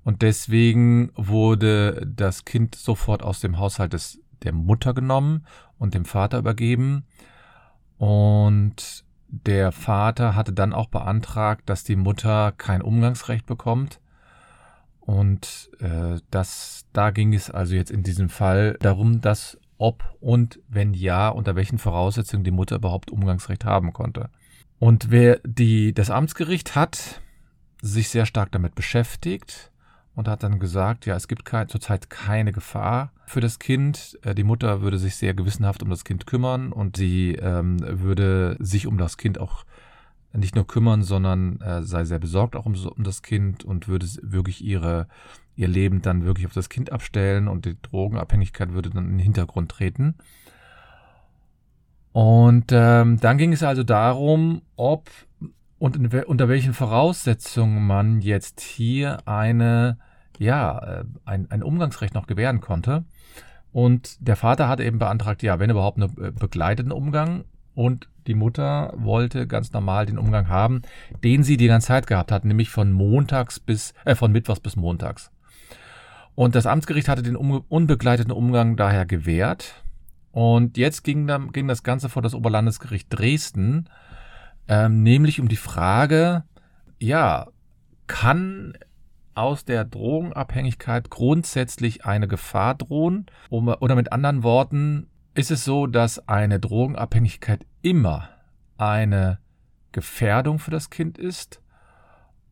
Und 0.03 0.23
deswegen 0.23 1.11
wurde 1.15 2.07
das 2.07 2.45
Kind 2.45 2.73
sofort 2.73 3.21
aus 3.21 3.41
dem 3.41 3.59
Haushalt 3.59 3.93
des, 3.93 4.19
der 4.41 4.53
Mutter 4.53 4.93
genommen 4.93 5.45
und 5.77 5.93
dem 5.93 6.05
Vater 6.05 6.39
übergeben. 6.39 7.05
Und 7.97 9.03
der 9.31 9.71
Vater 9.71 10.35
hatte 10.35 10.53
dann 10.53 10.73
auch 10.73 10.87
beantragt, 10.87 11.63
dass 11.69 11.83
die 11.83 11.95
Mutter 11.95 12.51
kein 12.51 12.81
Umgangsrecht 12.81 13.45
bekommt. 13.45 13.99
Und 14.99 15.71
äh, 15.79 16.19
das, 16.29 16.85
da 16.93 17.11
ging 17.11 17.33
es 17.33 17.49
also 17.49 17.73
jetzt 17.75 17.91
in 17.91 18.03
diesem 18.03 18.29
Fall 18.29 18.77
darum, 18.81 19.21
dass 19.21 19.57
ob 19.77 20.03
und 20.19 20.59
wenn 20.67 20.93
ja, 20.93 21.29
unter 21.29 21.55
welchen 21.55 21.79
Voraussetzungen 21.79 22.43
die 22.43 22.51
Mutter 22.51 22.75
überhaupt 22.75 23.09
Umgangsrecht 23.09 23.65
haben 23.65 23.93
konnte. 23.93 24.29
Und 24.77 25.09
wer 25.09 25.39
die, 25.43 25.93
das 25.93 26.11
Amtsgericht 26.11 26.75
hat 26.75 27.21
sich 27.81 28.09
sehr 28.09 28.27
stark 28.27 28.51
damit 28.51 28.75
beschäftigt 28.75 29.70
und 30.15 30.27
hat 30.27 30.43
dann 30.43 30.59
gesagt, 30.59 31.05
ja, 31.05 31.15
es 31.15 31.27
gibt 31.27 31.45
kein, 31.45 31.69
zurzeit 31.69 32.09
keine 32.09 32.51
Gefahr 32.51 33.11
für 33.25 33.41
das 33.41 33.59
Kind. 33.59 34.19
Äh, 34.23 34.35
die 34.35 34.43
Mutter 34.43 34.81
würde 34.81 34.97
sich 34.97 35.15
sehr 35.15 35.33
gewissenhaft 35.33 35.83
um 35.83 35.89
das 35.89 36.03
Kind 36.03 36.25
kümmern 36.25 36.71
und 36.71 36.97
sie 36.97 37.35
ähm, 37.35 37.77
würde 37.81 38.57
sich 38.59 38.87
um 38.87 38.97
das 38.97 39.17
Kind 39.17 39.39
auch 39.39 39.65
nicht 40.33 40.55
nur 40.55 40.65
kümmern, 40.65 41.03
sondern 41.03 41.59
äh, 41.61 41.83
sei 41.83 42.05
sehr 42.05 42.19
besorgt 42.19 42.55
auch 42.55 42.65
um, 42.65 42.75
um 42.75 43.03
das 43.03 43.21
Kind 43.21 43.63
und 43.63 43.87
würde 43.87 44.07
wirklich 44.21 44.63
ihre 44.63 45.07
ihr 45.55 45.67
Leben 45.67 46.01
dann 46.01 46.25
wirklich 46.25 46.45
auf 46.45 46.53
das 46.53 46.69
Kind 46.69 46.91
abstellen 46.91 47.47
und 47.47 47.65
die 47.65 47.77
Drogenabhängigkeit 47.81 48.73
würde 48.73 48.89
dann 48.89 49.05
in 49.05 49.17
den 49.17 49.19
Hintergrund 49.19 49.69
treten. 49.69 50.15
Und 52.13 52.71
ähm, 52.71 53.19
dann 53.19 53.37
ging 53.37 53.53
es 53.53 53.63
also 53.63 53.83
darum, 53.83 54.61
ob 54.75 55.09
und 55.81 55.95
in, 55.95 56.23
unter 56.25 56.47
welchen 56.47 56.75
Voraussetzungen 56.75 57.87
man 57.87 58.21
jetzt 58.21 58.61
hier 58.61 59.27
eine, 59.27 59.97
ja, 60.37 60.77
äh, 60.77 61.03
ein, 61.25 61.49
ein 61.49 61.63
Umgangsrecht 61.63 62.13
noch 62.13 62.27
gewähren 62.27 62.61
konnte. 62.61 63.03
Und 63.71 64.15
der 64.19 64.35
Vater 64.35 64.69
hatte 64.69 64.83
eben 64.83 64.99
beantragt, 64.99 65.41
ja, 65.41 65.57
wenn 65.57 65.71
überhaupt 65.71 65.97
einen 65.97 66.15
äh, 66.23 66.29
begleiteten 66.29 66.91
Umgang. 66.91 67.45
Und 67.73 68.09
die 68.27 68.35
Mutter 68.35 68.93
wollte 68.95 69.47
ganz 69.47 69.73
normal 69.73 70.05
den 70.05 70.19
Umgang 70.19 70.49
haben, 70.49 70.83
den 71.23 71.41
sie 71.41 71.57
die 71.57 71.65
ganze 71.65 71.87
Zeit 71.87 72.05
gehabt 72.05 72.31
hat, 72.31 72.45
nämlich 72.45 72.69
von 72.69 72.91
montags 72.91 73.59
bis, 73.59 73.95
äh, 74.05 74.13
von 74.13 74.31
mittwochs 74.31 74.59
bis 74.59 74.75
montags. 74.75 75.31
Und 76.35 76.53
das 76.53 76.67
Amtsgericht 76.67 77.07
hatte 77.07 77.23
den 77.23 77.35
unbegleiteten 77.35 78.31
Umgang 78.31 78.75
daher 78.75 79.07
gewährt. 79.07 79.83
Und 80.31 80.77
jetzt 80.77 81.03
ging, 81.03 81.25
dann, 81.25 81.51
ging 81.51 81.67
das 81.67 81.81
Ganze 81.81 82.07
vor 82.07 82.21
das 82.21 82.35
Oberlandesgericht 82.35 83.07
Dresden, 83.09 83.89
ähm, 84.71 85.03
nämlich 85.03 85.41
um 85.41 85.49
die 85.49 85.57
Frage, 85.57 86.45
ja, 86.97 87.47
kann 88.07 88.77
aus 89.35 89.65
der 89.65 89.83
Drogenabhängigkeit 89.83 91.09
grundsätzlich 91.09 92.05
eine 92.05 92.29
Gefahr 92.29 92.75
drohen? 92.75 93.25
Oder 93.49 93.95
mit 93.95 94.13
anderen 94.13 94.43
Worten, 94.43 95.07
ist 95.33 95.51
es 95.51 95.65
so, 95.65 95.87
dass 95.87 96.25
eine 96.29 96.61
Drogenabhängigkeit 96.61 97.65
immer 97.81 98.29
eine 98.77 99.39
Gefährdung 99.91 100.57
für 100.57 100.71
das 100.71 100.89
Kind 100.89 101.17
ist? 101.17 101.61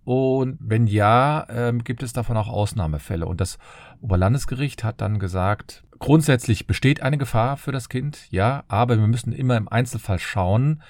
Und 0.03 0.57
wenn 0.59 0.87
ja, 0.87 1.47
ähm, 1.49 1.85
gibt 1.85 2.03
es 2.03 2.11
davon 2.11 2.35
auch 2.35 2.49
Ausnahmefälle. 2.49 3.27
Und 3.27 3.39
das 3.39 3.59
Oberlandesgericht 4.01 4.83
hat 4.83 4.99
dann 4.99 5.19
gesagt, 5.19 5.85
grundsätzlich 5.99 6.67
besteht 6.67 7.01
eine 7.01 7.17
Gefahr 7.17 7.55
für 7.55 7.71
das 7.71 7.87
Kind, 7.87 8.29
ja, 8.29 8.65
aber 8.67 8.97
wir 8.97 9.07
müssen 9.07 9.31
immer 9.31 9.55
im 9.55 9.69
Einzelfall 9.69 10.19
schauen, 10.19 10.81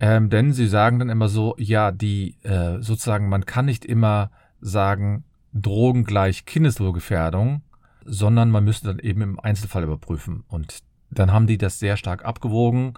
ähm, 0.00 0.30
denn 0.30 0.52
sie 0.52 0.66
sagen 0.66 0.98
dann 0.98 1.08
immer 1.08 1.28
so, 1.28 1.54
ja, 1.58 1.90
die 1.90 2.36
äh, 2.42 2.80
sozusagen, 2.80 3.28
man 3.28 3.46
kann 3.46 3.66
nicht 3.66 3.84
immer 3.84 4.30
sagen, 4.60 5.24
Drogen 5.52 6.04
gleich 6.04 6.44
Kindeswohlgefährdung, 6.44 7.62
sondern 8.04 8.50
man 8.50 8.64
müsste 8.64 8.88
dann 8.88 8.98
eben 8.98 9.22
im 9.22 9.40
Einzelfall 9.40 9.84
überprüfen. 9.84 10.44
Und 10.48 10.80
dann 11.10 11.32
haben 11.32 11.46
die 11.46 11.58
das 11.58 11.78
sehr 11.78 11.96
stark 11.96 12.24
abgewogen 12.24 12.94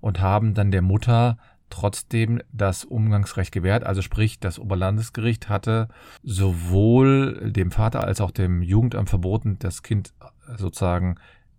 und 0.00 0.20
haben 0.20 0.54
dann 0.54 0.70
der 0.70 0.82
Mutter 0.82 1.38
trotzdem 1.70 2.42
das 2.52 2.84
Umgangsrecht 2.84 3.50
gewährt. 3.50 3.84
Also 3.84 4.02
sprich, 4.02 4.38
das 4.38 4.58
Oberlandesgericht 4.58 5.48
hatte 5.48 5.88
sowohl 6.22 7.50
dem 7.50 7.70
Vater 7.70 8.04
als 8.04 8.20
auch 8.20 8.30
dem 8.30 8.60
Jugendamt 8.60 9.08
verboten, 9.08 9.56
das 9.58 9.82
Kind 9.82 10.12
sozusagen 10.56 11.16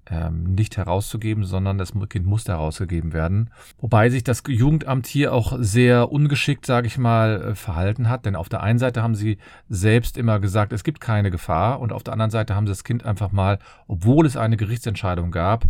ähm, 0.10 0.56
nicht 0.56 0.78
herauszugeben, 0.78 1.46
sondern 1.46 1.78
das 1.78 1.94
Kind 2.10 2.26
musste 2.26 2.54
herausgegeben 2.54 3.14
werden. 3.14 3.50
Wobei 3.80 4.10
sich 4.10 4.24
das 4.24 4.44
Jugendamt 4.48 5.08
hier 5.08 5.34
auch 5.34 5.56
sehr 5.60 6.12
ungeschickt, 6.12 6.66
sage 6.66 6.88
ich 6.88 6.98
mal, 6.98 7.42
äh, 7.42 7.56
verhalten 7.56 8.10
hat. 8.10 8.26
Denn 8.26 8.36
auf 8.36 8.50
der 8.50 8.62
einen 8.62 8.80
Seite 8.80 9.02
haben 9.02 9.16
sie 9.16 9.38
selbst 9.70 10.18
immer 10.18 10.40
gesagt, 10.40 10.74
es 10.74 10.84
gibt 10.84 11.00
keine 11.00 11.32
Gefahr. 11.32 11.80
Und 11.80 11.94
auf 11.94 12.04
der 12.04 12.14
anderen 12.14 12.32
Seite 12.32 12.56
haben 12.56 12.68
sie 12.68 12.72
das 12.72 12.84
Kind 12.84 13.06
einfach 13.06 13.32
mal, 13.32 13.60
obwohl 13.88 14.26
es 14.26 14.36
eine 14.36 14.58
Gerichtsentscheidung 14.58 15.32
gab, 15.32 15.66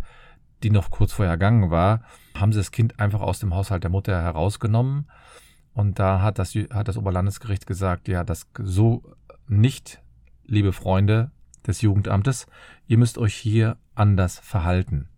die 0.63 0.71
noch 0.71 0.89
kurz 0.89 1.11
vorher 1.11 1.31
ergangen 1.31 1.69
war, 1.69 2.01
haben 2.35 2.53
sie 2.53 2.59
das 2.59 2.71
Kind 2.71 2.99
einfach 2.99 3.21
aus 3.21 3.39
dem 3.39 3.53
Haushalt 3.53 3.83
der 3.83 3.91
Mutter 3.91 4.19
herausgenommen. 4.21 5.07
Und 5.73 5.99
da 5.99 6.21
hat 6.21 6.39
das, 6.39 6.55
hat 6.55 6.87
das 6.87 6.97
Oberlandesgericht 6.97 7.67
gesagt, 7.67 8.07
ja, 8.07 8.23
das 8.23 8.47
so 8.59 9.03
nicht, 9.47 10.01
liebe 10.45 10.71
Freunde 10.71 11.31
des 11.67 11.81
Jugendamtes, 11.81 12.47
ihr 12.87 12.97
müsst 12.97 13.17
euch 13.17 13.35
hier 13.35 13.77
anders 13.95 14.39
verhalten. 14.39 15.09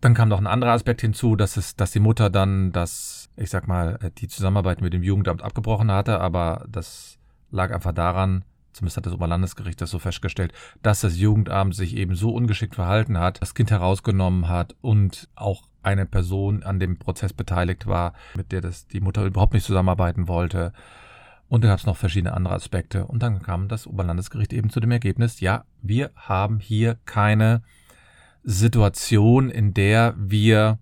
Dann 0.00 0.14
kam 0.14 0.28
noch 0.28 0.38
ein 0.38 0.46
anderer 0.46 0.72
Aspekt 0.72 1.02
hinzu, 1.02 1.36
dass 1.36 1.56
es, 1.56 1.76
dass 1.76 1.92
die 1.92 2.00
Mutter 2.00 2.30
dann 2.30 2.72
das, 2.72 3.28
ich 3.36 3.50
sag 3.50 3.68
mal, 3.68 3.98
die 4.18 4.28
Zusammenarbeit 4.28 4.80
mit 4.80 4.92
dem 4.92 5.02
Jugendamt 5.02 5.42
abgebrochen 5.42 5.90
hatte, 5.90 6.20
aber 6.20 6.64
das 6.68 7.18
lag 7.50 7.72
einfach 7.72 7.92
daran, 7.92 8.44
zumindest 8.72 8.96
hat 8.96 9.06
das 9.06 9.12
Oberlandesgericht 9.12 9.80
das 9.80 9.90
so 9.90 9.98
festgestellt, 9.98 10.52
dass 10.82 11.00
das 11.00 11.18
Jugendamt 11.18 11.74
sich 11.74 11.96
eben 11.96 12.14
so 12.14 12.30
ungeschickt 12.30 12.74
verhalten 12.74 13.18
hat, 13.18 13.40
das 13.40 13.54
Kind 13.54 13.70
herausgenommen 13.70 14.48
hat 14.48 14.74
und 14.80 15.28
auch 15.34 15.62
eine 15.82 16.06
Person 16.06 16.62
an 16.62 16.80
dem 16.80 16.98
Prozess 16.98 17.32
beteiligt 17.32 17.86
war, 17.86 18.14
mit 18.34 18.52
der 18.52 18.60
das 18.60 18.86
die 18.86 19.00
Mutter 19.00 19.24
überhaupt 19.24 19.54
nicht 19.54 19.66
zusammenarbeiten 19.66 20.28
wollte. 20.28 20.72
Und 21.54 21.62
dann 21.62 21.70
gab 21.70 21.78
es 21.78 21.86
noch 21.86 21.96
verschiedene 21.96 22.34
andere 22.34 22.56
Aspekte. 22.56 23.06
Und 23.06 23.22
dann 23.22 23.40
kam 23.40 23.68
das 23.68 23.86
Oberlandesgericht 23.86 24.52
eben 24.52 24.70
zu 24.70 24.80
dem 24.80 24.90
Ergebnis, 24.90 25.38
ja, 25.38 25.66
wir 25.82 26.10
haben 26.16 26.58
hier 26.58 26.98
keine 27.04 27.62
Situation, 28.42 29.50
in 29.50 29.72
der 29.72 30.14
wir 30.16 30.80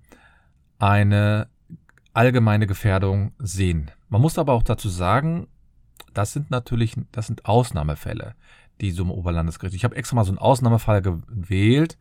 eine 0.79 1.49
allgemeine 2.14 2.67
Gefährdung 2.67 3.33
sehen. 3.38 3.91
Man 4.09 4.23
muss 4.23 4.38
aber 4.38 4.55
auch 4.55 4.62
dazu 4.62 4.88
sagen, 4.88 5.47
das 6.14 6.33
sind 6.33 6.50
natürlich, 6.50 6.97
das 7.12 7.26
sind 7.26 7.45
Ausnahmefälle, 7.45 8.35
die 8.81 8.93
so 8.93 9.02
im 9.02 9.11
Oberlandesgericht. 9.11 9.76
Ich 9.76 9.85
habe 9.85 9.97
extra 9.97 10.17
mal 10.17 10.25
so 10.25 10.31
einen 10.31 10.38
Ausnahmefall 10.38 11.02
gewählt, 11.02 11.99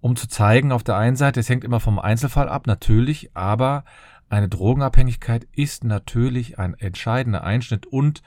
um 0.00 0.16
zu 0.16 0.26
zeigen, 0.26 0.72
auf 0.72 0.84
der 0.84 0.96
einen 0.96 1.16
Seite, 1.16 1.40
es 1.40 1.50
hängt 1.50 1.64
immer 1.64 1.80
vom 1.80 1.98
Einzelfall 1.98 2.48
ab, 2.48 2.66
natürlich, 2.66 3.36
aber 3.36 3.84
eine 4.28 4.48
Drogenabhängigkeit 4.48 5.46
ist 5.52 5.84
natürlich 5.84 6.58
ein 6.58 6.74
entscheidender 6.74 7.44
Einschnitt 7.44 7.86
und 7.86 8.22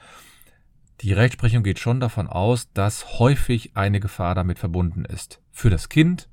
die 1.00 1.12
Rechtsprechung 1.12 1.62
geht 1.62 1.78
schon 1.78 2.00
davon 2.00 2.26
aus, 2.26 2.72
dass 2.72 3.18
häufig 3.18 3.76
eine 3.76 4.00
Gefahr 4.00 4.34
damit 4.34 4.58
verbunden 4.58 5.04
ist. 5.04 5.40
Für 5.52 5.70
das 5.70 5.88
Kind, 5.88 6.28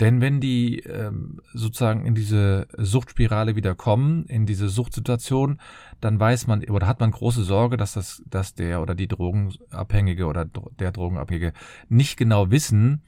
Denn 0.00 0.22
wenn 0.22 0.40
die 0.40 0.78
ähm, 0.80 1.40
sozusagen 1.52 2.06
in 2.06 2.14
diese 2.14 2.68
Suchtspirale 2.78 3.54
wieder 3.54 3.74
kommen, 3.74 4.24
in 4.24 4.46
diese 4.46 4.70
Suchtsituation, 4.70 5.60
dann 6.00 6.18
weiß 6.18 6.46
man 6.46 6.64
oder 6.64 6.86
hat 6.86 7.00
man 7.00 7.10
große 7.10 7.44
Sorge, 7.44 7.76
dass 7.76 7.92
das, 7.92 8.22
dass 8.26 8.54
der 8.54 8.80
oder 8.80 8.94
die 8.94 9.08
Drogenabhängige 9.08 10.24
oder 10.24 10.46
der 10.46 10.92
Drogenabhängige 10.92 11.52
nicht 11.90 12.16
genau 12.16 12.50
wissen, 12.50 13.02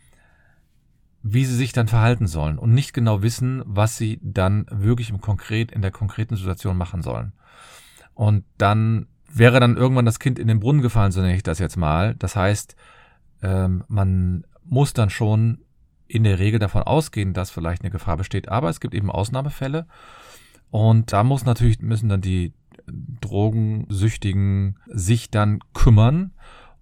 wie 1.23 1.45
sie 1.45 1.55
sich 1.55 1.73
dann 1.73 1.88
verhalten 1.88 2.26
sollen 2.26 2.59
und 2.59 2.75
nicht 2.75 2.93
genau 2.93 3.23
wissen, 3.23 3.62
was 3.64 3.97
sie 3.97 4.19
dann 4.23 4.67
wirklich 4.71 5.11
im 5.11 5.21
konkret 5.21 5.71
in 5.71 5.83
der 5.83 5.93
konkreten 5.93 6.37
Situation 6.37 6.76
machen 6.76 7.02
sollen. 7.02 7.33
Und 8.14 8.45
dann 8.59 9.07
wäre 9.33 9.61
dann 9.61 9.76
irgendwann 9.76 10.05
das 10.05 10.19
Kind 10.19 10.38
in 10.38 10.49
den 10.49 10.61
Brunnen 10.61 10.83
gefallen, 10.83 11.12
so 11.12 11.21
nenne 11.21 11.37
ich 11.37 11.43
das 11.43 11.59
jetzt 11.59 11.76
mal. 11.76 12.14
Das 12.17 12.37
heißt, 12.37 12.76
ähm, 13.43 13.85
man 13.88 14.45
muss 14.64 14.93
dann 14.93 15.11
schon 15.11 15.59
in 16.07 16.25
der 16.25 16.38
Regel 16.38 16.59
davon 16.59 16.83
ausgehen, 16.83 17.33
dass 17.33 17.50
vielleicht 17.50 17.83
eine 17.83 17.91
Gefahr 17.91 18.17
besteht. 18.17 18.49
Aber 18.49 18.69
es 18.69 18.81
gibt 18.81 18.95
eben 18.95 19.11
Ausnahmefälle. 19.11 19.87
Und 20.71 21.12
da 21.12 21.25
muss 21.25 21.45
natürlich, 21.45 21.81
müssen 21.81 22.09
dann 22.09 22.21
die 22.21 22.52
Drogensüchtigen 22.87 24.79
sich 24.87 25.31
dann 25.31 25.61
kümmern 25.73 26.33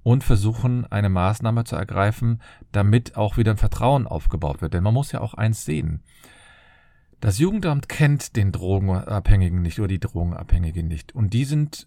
und 0.02 0.24
versuchen, 0.24 0.90
eine 0.90 1.08
Maßnahme 1.08 1.64
zu 1.64 1.76
ergreifen, 1.76 2.40
damit 2.72 3.16
auch 3.16 3.36
wieder 3.36 3.52
ein 3.52 3.58
Vertrauen 3.58 4.06
aufgebaut 4.06 4.62
wird. 4.62 4.74
Denn 4.74 4.82
man 4.82 4.94
muss 4.94 5.12
ja 5.12 5.20
auch 5.20 5.34
eins 5.34 5.64
sehen. 5.64 6.02
Das 7.20 7.38
Jugendamt 7.38 7.88
kennt 7.88 8.36
den 8.36 8.50
Drogenabhängigen 8.50 9.60
nicht 9.60 9.78
oder 9.78 9.88
die 9.88 10.00
Drogenabhängigen 10.00 10.88
nicht. 10.88 11.14
Und 11.14 11.34
die 11.34 11.44
sind, 11.44 11.86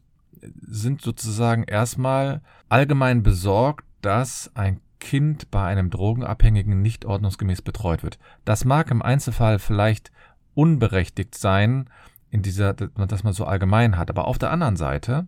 sind 0.61 1.01
sozusagen 1.01 1.63
erstmal 1.63 2.41
allgemein 2.69 3.23
besorgt, 3.23 3.85
dass 4.01 4.51
ein 4.53 4.79
Kind 4.99 5.49
bei 5.49 5.65
einem 5.65 5.89
Drogenabhängigen 5.89 6.81
nicht 6.81 7.05
ordnungsgemäß 7.05 7.61
betreut 7.63 8.03
wird. 8.03 8.19
Das 8.45 8.63
mag 8.63 8.91
im 8.91 9.01
Einzelfall 9.01 9.57
vielleicht 9.59 10.11
unberechtigt 10.53 11.35
sein, 11.35 11.89
in 12.29 12.41
dieser, 12.41 12.73
dass 12.73 13.23
man 13.23 13.33
so 13.33 13.45
allgemein 13.45 13.97
hat. 13.97 14.09
Aber 14.09 14.27
auf 14.27 14.37
der 14.37 14.51
anderen 14.51 14.75
Seite, 14.75 15.27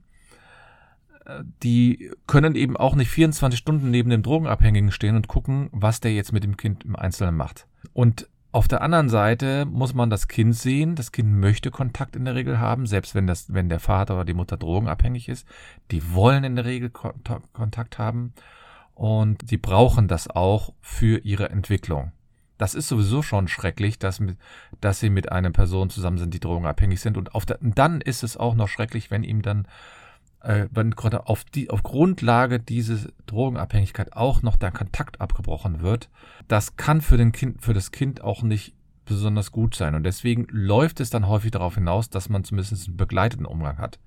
die 1.63 2.11
können 2.27 2.55
eben 2.55 2.77
auch 2.77 2.95
nicht 2.95 3.09
24 3.09 3.59
Stunden 3.59 3.91
neben 3.91 4.09
dem 4.09 4.23
Drogenabhängigen 4.23 4.91
stehen 4.91 5.15
und 5.15 5.27
gucken, 5.27 5.69
was 5.71 5.99
der 5.99 6.13
jetzt 6.13 6.33
mit 6.33 6.43
dem 6.43 6.57
Kind 6.57 6.83
im 6.85 6.95
Einzelnen 6.95 7.35
macht. 7.35 7.67
Und 7.93 8.29
auf 8.51 8.69
der 8.69 8.81
anderen 8.81 9.09
Seite 9.09 9.65
muss 9.65 9.93
man 9.93 10.09
das 10.09 10.29
Kind 10.29 10.55
sehen. 10.55 10.95
Das 10.95 11.11
Kind 11.11 11.29
möchte 11.29 11.71
Kontakt 11.71 12.15
in 12.15 12.23
der 12.23 12.35
Regel 12.35 12.57
haben, 12.57 12.87
selbst 12.87 13.13
wenn 13.13 13.27
das, 13.27 13.53
wenn 13.53 13.67
der 13.67 13.81
Vater 13.81 14.13
oder 14.15 14.23
die 14.23 14.33
Mutter 14.33 14.55
drogenabhängig 14.55 15.27
ist. 15.27 15.45
Die 15.91 16.13
wollen 16.13 16.45
in 16.45 16.55
der 16.55 16.63
Regel 16.63 16.89
Kontakt 16.89 17.99
haben 17.99 18.33
und 18.93 19.51
die 19.51 19.57
brauchen 19.57 20.07
das 20.07 20.29
auch 20.29 20.73
für 20.79 21.19
ihre 21.19 21.49
Entwicklung. 21.49 22.13
Das 22.57 22.75
ist 22.75 22.87
sowieso 22.87 23.21
schon 23.21 23.49
schrecklich, 23.49 23.99
dass, 23.99 24.21
dass 24.79 25.01
sie 25.01 25.09
mit 25.09 25.33
einer 25.33 25.51
Person 25.51 25.89
zusammen 25.89 26.17
sind, 26.17 26.33
die 26.33 26.39
drogenabhängig 26.39 27.01
sind. 27.01 27.17
Und 27.17 27.31
der, 27.49 27.57
dann 27.59 27.99
ist 27.99 28.23
es 28.23 28.37
auch 28.37 28.55
noch 28.55 28.69
schrecklich, 28.69 29.11
wenn 29.11 29.23
ihm 29.23 29.41
dann, 29.41 29.67
äh, 30.45 30.67
wenn 30.71 30.91
gerade 30.91 31.27
auf, 31.27 31.43
die, 31.43 31.69
auf 31.69 31.83
Grundlage 31.83 32.59
dieser 32.59 33.09
Drogenabhängigkeit 33.25 34.13
auch 34.13 34.41
noch 34.43 34.55
der 34.57 34.71
Kontakt 34.71 35.19
abgebrochen 35.19 35.81
wird. 35.81 36.09
Das 36.47 36.75
kann 36.77 37.01
für, 37.01 37.17
den 37.17 37.31
kind, 37.31 37.61
für 37.61 37.73
das 37.73 37.91
Kind 37.91 38.21
auch 38.21 38.43
nicht 38.43 38.75
besonders 39.05 39.51
gut 39.51 39.75
sein. 39.75 39.95
Und 39.95 40.03
deswegen 40.03 40.47
läuft 40.49 40.99
es 40.99 41.09
dann 41.09 41.27
häufig 41.27 41.51
darauf 41.51 41.75
hinaus, 41.75 42.09
dass 42.09 42.29
man 42.29 42.43
zumindest 42.43 42.87
einen 42.87 42.97
begleiteten 42.97 43.45
Umgang 43.45 43.77
hat. 43.79 43.99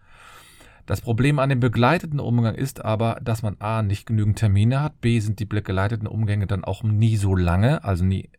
Das 0.87 1.01
Problem 1.01 1.39
an 1.39 1.51
dem 1.51 1.61
begleiteten 1.61 2.21
Umgang 2.21 2.55
ist 2.55 2.85
aber, 2.85 3.21
dass 3.23 3.43
man 3.43 3.57
A 3.59 3.83
nicht 3.83 4.07
genügend 4.07 4.39
Termine 4.39 4.81
hat, 4.81 5.01
B 5.01 5.21
sind 5.21 5.39
die 5.39 5.45
begleiteten 5.45 6.07
Umgänge 6.07 6.47
dann 6.47 6.65
auch 6.65 6.83
nie 6.83 7.17
so 7.17 7.37
lange, 7.37 7.85
also 7.85 8.05
nie, 8.05 8.31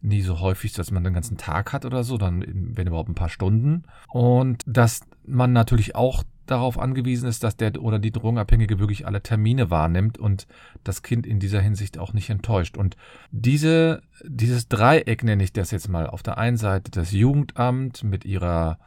nie 0.00 0.22
so 0.22 0.40
häufig, 0.40 0.72
dass 0.72 0.90
man 0.90 1.04
den 1.04 1.14
ganzen 1.14 1.36
Tag 1.36 1.72
hat 1.72 1.84
oder 1.84 2.02
so, 2.02 2.18
dann 2.18 2.44
wenn 2.48 2.88
überhaupt 2.88 3.10
ein 3.10 3.14
paar 3.14 3.28
Stunden. 3.28 3.84
Und 4.08 4.62
dass 4.66 5.02
man 5.24 5.52
natürlich 5.52 5.94
auch 5.94 6.24
darauf 6.46 6.78
angewiesen 6.78 7.28
ist, 7.28 7.44
dass 7.44 7.56
der 7.56 7.80
oder 7.80 7.98
die 7.98 8.10
Drogenabhängige 8.10 8.78
wirklich 8.78 9.06
alle 9.06 9.22
Termine 9.22 9.70
wahrnimmt 9.70 10.18
und 10.18 10.46
das 10.82 11.02
Kind 11.02 11.26
in 11.26 11.40
dieser 11.40 11.60
Hinsicht 11.60 11.98
auch 11.98 12.12
nicht 12.12 12.30
enttäuscht. 12.30 12.76
Und 12.76 12.96
diese, 13.30 14.02
dieses 14.24 14.68
Dreieck 14.68 15.22
nenne 15.22 15.44
ich 15.44 15.52
das 15.52 15.70
jetzt 15.70 15.88
mal. 15.88 16.06
Auf 16.06 16.22
der 16.22 16.38
einen 16.38 16.56
Seite 16.56 16.90
das 16.90 17.12
Jugendamt 17.12 18.04
mit 18.04 18.24
ihrer 18.24 18.78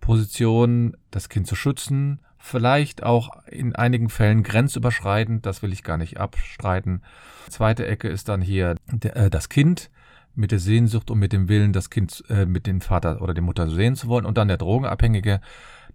Position, 0.00 0.96
das 1.10 1.28
Kind 1.28 1.46
zu 1.46 1.54
schützen, 1.54 2.20
vielleicht 2.38 3.04
auch 3.04 3.30
in 3.46 3.74
einigen 3.74 4.08
Fällen 4.08 4.42
grenzüberschreitend, 4.42 5.46
das 5.46 5.62
will 5.62 5.72
ich 5.72 5.84
gar 5.84 5.96
nicht 5.96 6.18
abstreiten. 6.18 7.02
Zweite 7.48 7.86
Ecke 7.86 8.08
ist 8.08 8.28
dann 8.28 8.42
hier 8.42 8.74
äh, 9.00 9.30
das 9.30 9.48
Kind 9.48 9.90
mit 10.34 10.50
der 10.50 10.58
Sehnsucht 10.58 11.10
und 11.10 11.18
mit 11.18 11.32
dem 11.32 11.48
Willen, 11.48 11.72
das 11.72 11.90
Kind 11.90 12.24
äh, 12.28 12.46
mit 12.46 12.66
dem 12.66 12.80
Vater 12.80 13.20
oder 13.22 13.34
der 13.34 13.42
Mutter 13.42 13.68
sehen 13.68 13.96
zu 13.96 14.08
wollen 14.08 14.24
und 14.24 14.38
dann 14.38 14.48
der 14.48 14.56
Drogenabhängige. 14.56 15.40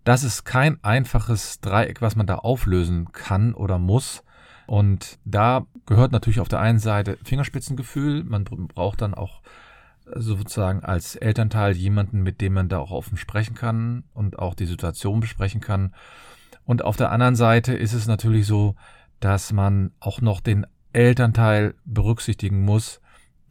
Das 0.08 0.24
ist 0.24 0.46
kein 0.46 0.82
einfaches 0.86 1.60
Dreieck, 1.60 2.02
was 2.02 2.16
man 2.16 2.28
da 2.28 2.36
auflösen 2.36 3.12
kann 3.12 3.54
oder 3.54 3.78
muss. 3.78 4.24
Und 4.66 5.20
da 5.26 5.66
gehört 5.86 6.14
natürlich 6.14 6.40
auf 6.40 6.48
der 6.48 6.62
einen 6.62 6.80
Seite 6.80 7.18
Fingerspitzengefühl. 7.26 8.24
Man 8.24 8.46
braucht 8.46 9.02
dann 9.02 9.14
auch 9.14 9.42
sozusagen 10.16 10.82
als 10.82 11.18
Elternteil 11.18 11.76
jemanden, 11.76 12.24
mit 12.24 12.40
dem 12.40 12.54
man 12.54 12.70
da 12.70 12.80
auch 12.80 12.92
offen 12.92 13.18
sprechen 13.18 13.54
kann 13.54 14.06
und 14.14 14.40
auch 14.40 14.56
die 14.56 14.66
Situation 14.66 15.20
besprechen 15.20 15.60
kann. 15.60 15.94
Und 16.64 16.86
auf 16.86 16.96
der 16.96 17.12
anderen 17.12 17.36
Seite 17.36 17.74
ist 17.74 17.92
es 17.92 18.08
natürlich 18.08 18.48
so, 18.48 18.76
dass 19.20 19.52
man 19.52 19.92
auch 20.00 20.22
noch 20.22 20.40
den 20.40 20.66
Elternteil 20.94 21.76
berücksichtigen 21.84 22.64
muss, 22.64 23.02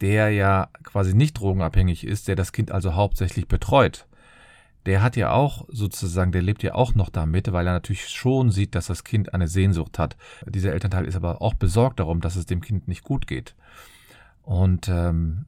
der 0.01 0.31
ja 0.31 0.69
quasi 0.81 1.13
nicht 1.13 1.39
drogenabhängig 1.39 2.03
ist, 2.03 2.27
der 2.27 2.35
das 2.35 2.51
Kind 2.51 2.71
also 2.71 2.95
hauptsächlich 2.95 3.47
betreut. 3.47 4.06
Der 4.85 5.01
hat 5.01 5.17
ja 5.17 5.31
auch 5.31 5.65
sozusagen, 5.69 6.31
der 6.31 6.41
lebt 6.41 6.63
ja 6.63 6.75
auch 6.75 6.95
noch 6.95 7.09
damit, 7.09 7.51
weil 7.51 7.67
er 7.67 7.73
natürlich 7.73 8.07
schon 8.07 8.51
sieht, 8.51 8.73
dass 8.73 8.87
das 8.87 9.03
Kind 9.03 9.33
eine 9.33 9.47
Sehnsucht 9.47 9.99
hat. 9.99 10.15
Dieser 10.45 10.71
Elternteil 10.71 11.05
ist 11.05 11.15
aber 11.15 11.41
auch 11.41 11.55
besorgt 11.55 11.99
darum, 11.99 12.21
dass 12.21 12.37
es 12.37 12.45
dem 12.45 12.61
Kind 12.61 12.87
nicht 12.87 13.03
gut 13.03 13.27
geht. 13.27 13.55
Und 14.43 14.87
ähm, 14.87 15.45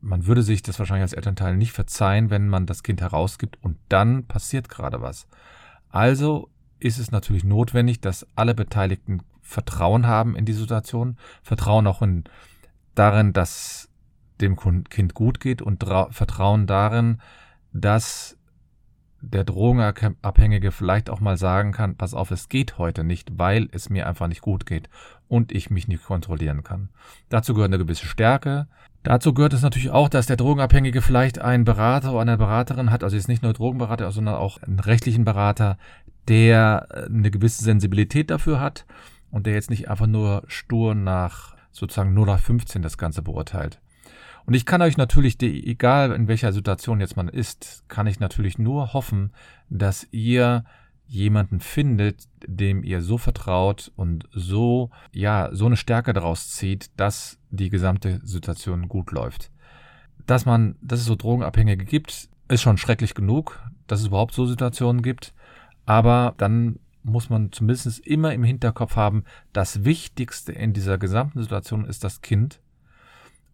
man 0.00 0.26
würde 0.26 0.42
sich 0.42 0.62
das 0.62 0.78
wahrscheinlich 0.78 1.02
als 1.02 1.12
Elternteil 1.12 1.56
nicht 1.56 1.72
verzeihen, 1.72 2.30
wenn 2.30 2.48
man 2.48 2.66
das 2.66 2.82
Kind 2.82 3.00
herausgibt 3.00 3.58
und 3.62 3.78
dann 3.88 4.26
passiert 4.26 4.68
gerade 4.68 5.00
was. 5.00 5.28
Also 5.88 6.50
ist 6.80 6.98
es 6.98 7.10
natürlich 7.12 7.44
notwendig, 7.44 8.00
dass 8.00 8.26
alle 8.34 8.54
Beteiligten 8.54 9.22
Vertrauen 9.40 10.06
haben 10.06 10.36
in 10.36 10.44
die 10.44 10.52
Situation, 10.52 11.16
Vertrauen 11.42 11.86
auch 11.86 12.02
in, 12.02 12.24
darin, 12.94 13.32
dass 13.32 13.88
dem 14.40 14.56
Kind 14.56 15.14
gut 15.14 15.40
geht 15.40 15.62
und 15.62 15.84
Vertrauen 15.84 16.66
darin, 16.66 17.20
dass 17.72 18.36
der 19.30 19.44
Drogenabhängige 19.44 20.70
vielleicht 20.70 21.10
auch 21.10 21.20
mal 21.20 21.36
sagen 21.36 21.72
kann, 21.72 21.96
pass 21.96 22.14
auf, 22.14 22.30
es 22.30 22.48
geht 22.48 22.78
heute 22.78 23.04
nicht, 23.04 23.38
weil 23.38 23.68
es 23.72 23.90
mir 23.90 24.06
einfach 24.06 24.28
nicht 24.28 24.42
gut 24.42 24.66
geht 24.66 24.88
und 25.28 25.52
ich 25.52 25.70
mich 25.70 25.88
nicht 25.88 26.04
kontrollieren 26.04 26.62
kann. 26.62 26.90
Dazu 27.28 27.54
gehört 27.54 27.70
eine 27.70 27.78
gewisse 27.78 28.06
Stärke. 28.06 28.66
Dazu 29.02 29.34
gehört 29.34 29.52
es 29.52 29.62
natürlich 29.62 29.90
auch, 29.90 30.08
dass 30.08 30.26
der 30.26 30.36
Drogenabhängige 30.36 31.02
vielleicht 31.02 31.38
einen 31.38 31.64
Berater 31.64 32.12
oder 32.12 32.22
eine 32.22 32.38
Beraterin 32.38 32.90
hat, 32.90 33.04
also 33.04 33.16
jetzt 33.16 33.28
nicht 33.28 33.42
nur 33.42 33.52
Drogenberater, 33.52 34.10
sondern 34.12 34.36
auch 34.36 34.62
einen 34.62 34.80
rechtlichen 34.80 35.24
Berater, 35.24 35.78
der 36.28 36.88
äh, 36.90 37.06
eine 37.06 37.30
gewisse 37.30 37.64
Sensibilität 37.64 38.30
dafür 38.30 38.60
hat 38.60 38.86
und 39.30 39.46
der 39.46 39.54
jetzt 39.54 39.70
nicht 39.70 39.90
einfach 39.90 40.06
nur 40.06 40.44
stur 40.46 40.94
nach 40.94 41.54
sozusagen 41.70 42.14
nur 42.14 42.26
nach 42.26 42.38
15 42.38 42.82
das 42.82 42.98
Ganze 42.98 43.20
beurteilt. 43.20 43.80
Und 44.46 44.54
ich 44.54 44.66
kann 44.66 44.82
euch 44.82 44.96
natürlich, 44.96 45.40
egal 45.40 46.12
in 46.12 46.28
welcher 46.28 46.52
Situation 46.52 47.00
jetzt 47.00 47.16
man 47.16 47.28
ist, 47.28 47.84
kann 47.88 48.06
ich 48.06 48.20
natürlich 48.20 48.58
nur 48.58 48.92
hoffen, 48.92 49.32
dass 49.70 50.06
ihr 50.10 50.64
jemanden 51.06 51.60
findet, 51.60 52.24
dem 52.46 52.82
ihr 52.82 53.00
so 53.02 53.18
vertraut 53.18 53.92
und 53.96 54.28
so, 54.32 54.90
ja, 55.12 55.50
so 55.52 55.66
eine 55.66 55.76
Stärke 55.76 56.12
daraus 56.12 56.50
zieht, 56.50 56.90
dass 56.96 57.38
die 57.50 57.70
gesamte 57.70 58.20
Situation 58.24 58.88
gut 58.88 59.12
läuft. 59.12 59.50
Dass 60.26 60.46
man, 60.46 60.76
dass 60.80 61.00
es 61.00 61.06
so 61.06 61.14
Drogenabhängige 61.14 61.84
gibt, 61.84 62.28
ist 62.48 62.62
schon 62.62 62.78
schrecklich 62.78 63.14
genug, 63.14 63.62
dass 63.86 64.00
es 64.00 64.06
überhaupt 64.06 64.34
so 64.34 64.46
Situationen 64.46 65.02
gibt. 65.02 65.34
Aber 65.86 66.34
dann 66.38 66.78
muss 67.02 67.28
man 67.28 67.52
zumindest 67.52 68.06
immer 68.06 68.32
im 68.32 68.44
Hinterkopf 68.44 68.96
haben, 68.96 69.24
das 69.52 69.84
Wichtigste 69.84 70.52
in 70.52 70.72
dieser 70.72 70.96
gesamten 70.96 71.42
Situation 71.42 71.84
ist 71.84 72.02
das 72.02 72.22
Kind 72.22 72.60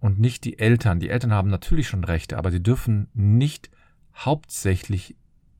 und 0.00 0.18
nicht 0.18 0.44
die 0.44 0.58
Eltern. 0.58 1.00
Die 1.00 1.10
Eltern 1.10 1.32
haben 1.32 1.50
natürlich 1.50 1.88
schon 1.88 2.04
Rechte, 2.04 2.38
aber 2.38 2.50
sie 2.50 2.62
dürfen 2.62 3.08
nicht 3.14 3.70
hauptsächlich 4.14 5.16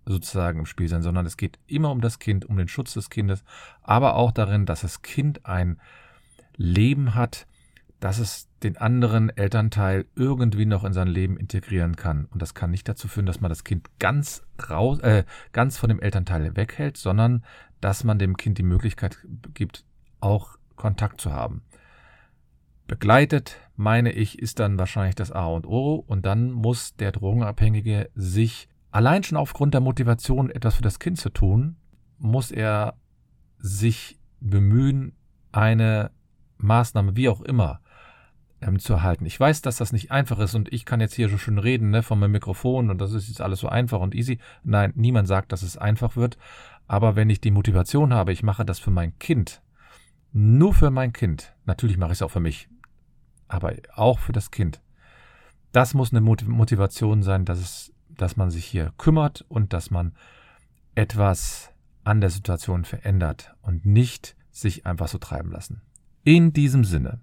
sozusagen 0.07 0.61
im 0.61 0.67
Spiel 0.67 0.89
sein, 0.89 1.03
sondern 1.03 1.27
es 1.27 1.37
geht 1.37 1.59
immer 1.67 1.91
um 1.91 2.01
das 2.01 2.19
Kind, 2.19 2.45
um 2.47 2.57
den 2.57 2.69
Schutz 2.69 2.95
des 2.95 3.11
Kindes, 3.11 3.45
aber 3.83 4.17
auch 4.17 4.33
darin, 4.33 4.67
dass 4.67 4.81
das 4.81 5.03
Kind 5.03 5.47
ein 5.47 5.79
Leben 6.57 7.15
hat, 7.15 7.47
dass 8.01 8.19
es 8.19 8.49
den 8.63 8.79
anderen 8.79 9.29
Elternteil 9.31 10.07
irgendwie 10.17 10.67
noch 10.67 10.85
in 10.85 10.95
sein 10.95 11.09
Leben 11.09 11.37
integrieren 11.37 11.97
kann. 11.97 12.27
Und 12.31 12.41
das 12.41 12.55
kann 12.55 12.71
nicht 12.71 12.89
dazu 12.89 13.09
führen, 13.09 13.27
dass 13.27 13.41
man 13.41 13.51
das 13.51 13.63
Kind 13.63 13.89
ganz 13.99 14.43
raus, 14.69 15.01
äh, 15.01 15.25
ganz 15.53 15.77
von 15.77 15.89
dem 15.89 16.01
Elternteil 16.01 16.57
weghält, 16.57 16.97
sondern 16.97 17.45
dass 17.81 18.05
man 18.05 18.19
dem 18.19 18.37
Kind 18.37 18.59
die 18.59 18.63
Möglichkeit 18.63 19.19
gibt, 19.55 19.85
auch 20.21 20.57
Kontakt 20.77 21.21
zu 21.21 21.33
haben. 21.33 21.63
Begleitet, 22.91 23.57
meine 23.77 24.11
ich, 24.11 24.41
ist 24.41 24.59
dann 24.59 24.77
wahrscheinlich 24.77 25.15
das 25.15 25.31
A 25.31 25.47
und 25.47 25.65
O. 25.65 25.95
Und 25.95 26.27
dann 26.27 26.51
muss 26.51 26.97
der 26.97 27.13
Drogenabhängige 27.13 28.11
sich 28.17 28.69
allein 28.91 29.23
schon 29.23 29.39
aufgrund 29.39 29.75
der 29.75 29.81
Motivation, 29.81 30.51
etwas 30.51 30.75
für 30.75 30.83
das 30.83 30.99
Kind 30.99 31.17
zu 31.17 31.31
tun, 31.31 31.77
muss 32.19 32.51
er 32.51 32.95
sich 33.59 34.19
bemühen, 34.41 35.13
eine 35.53 36.11
Maßnahme, 36.59 37.15
wie 37.15 37.29
auch 37.29 37.41
immer, 37.43 37.81
ähm, 38.61 38.81
zu 38.81 38.95
erhalten. 38.95 39.25
Ich 39.25 39.39
weiß, 39.39 39.63
dass 39.63 39.77
das 39.77 39.93
nicht 39.93 40.11
einfach 40.11 40.41
ist 40.41 40.57
und 40.57 40.73
ich 40.73 40.85
kann 40.85 41.01
jetzt 41.01 41.15
hier 41.15 41.29
so 41.29 41.39
schön 41.39 41.59
reden, 41.59 41.91
ne, 41.91 42.03
von 42.03 42.19
meinem 42.19 42.33
Mikrofon 42.33 42.91
und 42.91 43.01
das 43.01 43.13
ist 43.13 43.29
jetzt 43.29 43.41
alles 43.41 43.61
so 43.61 43.69
einfach 43.69 44.01
und 44.01 44.17
easy. 44.17 44.39
Nein, 44.65 44.93
niemand 44.97 45.29
sagt, 45.29 45.53
dass 45.53 45.63
es 45.63 45.77
einfach 45.77 46.17
wird. 46.17 46.39
Aber 46.89 47.15
wenn 47.15 47.31
ich 47.31 47.41
die 47.41 47.53
Motivation 47.53 48.13
habe, 48.13 48.33
ich 48.33 48.43
mache 48.43 48.65
das 48.65 48.81
für 48.81 48.91
mein 48.91 49.17
Kind, 49.21 49.63
nur 50.33 50.75
für 50.75 50.91
mein 50.91 51.13
Kind, 51.13 51.55
natürlich 51.67 51.99
mache 51.99 52.13
ich 52.13 52.19
es 52.19 52.23
auch 52.23 52.31
für 52.31 52.41
mich, 52.41 52.69
aber 53.51 53.75
auch 53.95 54.19
für 54.19 54.33
das 54.33 54.51
Kind. 54.51 54.81
Das 55.73 55.95
muss 55.95 56.13
eine 56.13 56.21
Motivation 56.21 57.23
sein, 57.23 57.45
dass, 57.45 57.59
es, 57.59 57.93
dass 58.09 58.37
man 58.37 58.51
sich 58.51 58.65
hier 58.65 58.93
kümmert 58.99 59.45
und 59.49 59.73
dass 59.73 59.91
man 59.91 60.13
etwas 60.95 61.71
an 62.05 62.21
der 62.21 62.31
Situation 62.31 62.85
verändert 62.85 63.55
und 63.63 63.87
nicht 63.87 64.37
sich 64.51 64.87
einfach 64.87 65.09
so 65.09 65.19
treiben 65.19 65.53
lassen. 65.53 65.83
In 66.25 66.53
diesem 66.53 66.85
Sinne 66.85 67.21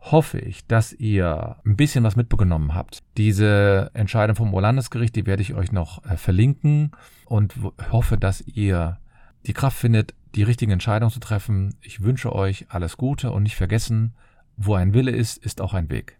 hoffe 0.00 0.38
ich, 0.38 0.66
dass 0.66 0.92
ihr 0.92 1.56
ein 1.64 1.76
bisschen 1.76 2.04
was 2.04 2.16
mitbekommen 2.16 2.74
habt. 2.74 3.02
Diese 3.16 3.90
Entscheidung 3.92 4.36
vom 4.36 4.52
Oberlandesgericht, 4.52 5.14
die 5.14 5.26
werde 5.26 5.42
ich 5.42 5.54
euch 5.54 5.72
noch 5.72 6.04
äh, 6.04 6.16
verlinken 6.16 6.92
und 7.26 7.54
hoffe, 7.90 8.16
dass 8.16 8.40
ihr 8.40 8.98
die 9.46 9.52
Kraft 9.52 9.78
findet, 9.78 10.14
die 10.34 10.42
richtigen 10.42 10.72
Entscheidungen 10.72 11.12
zu 11.12 11.20
treffen. 11.20 11.76
Ich 11.82 12.02
wünsche 12.02 12.34
euch 12.34 12.66
alles 12.68 12.96
Gute 12.96 13.30
und 13.32 13.42
nicht 13.42 13.56
vergessen, 13.56 14.14
wo 14.62 14.74
ein 14.74 14.92
Wille 14.92 15.10
ist, 15.10 15.38
ist 15.38 15.62
auch 15.62 15.72
ein 15.72 15.88
Weg. 15.88 16.18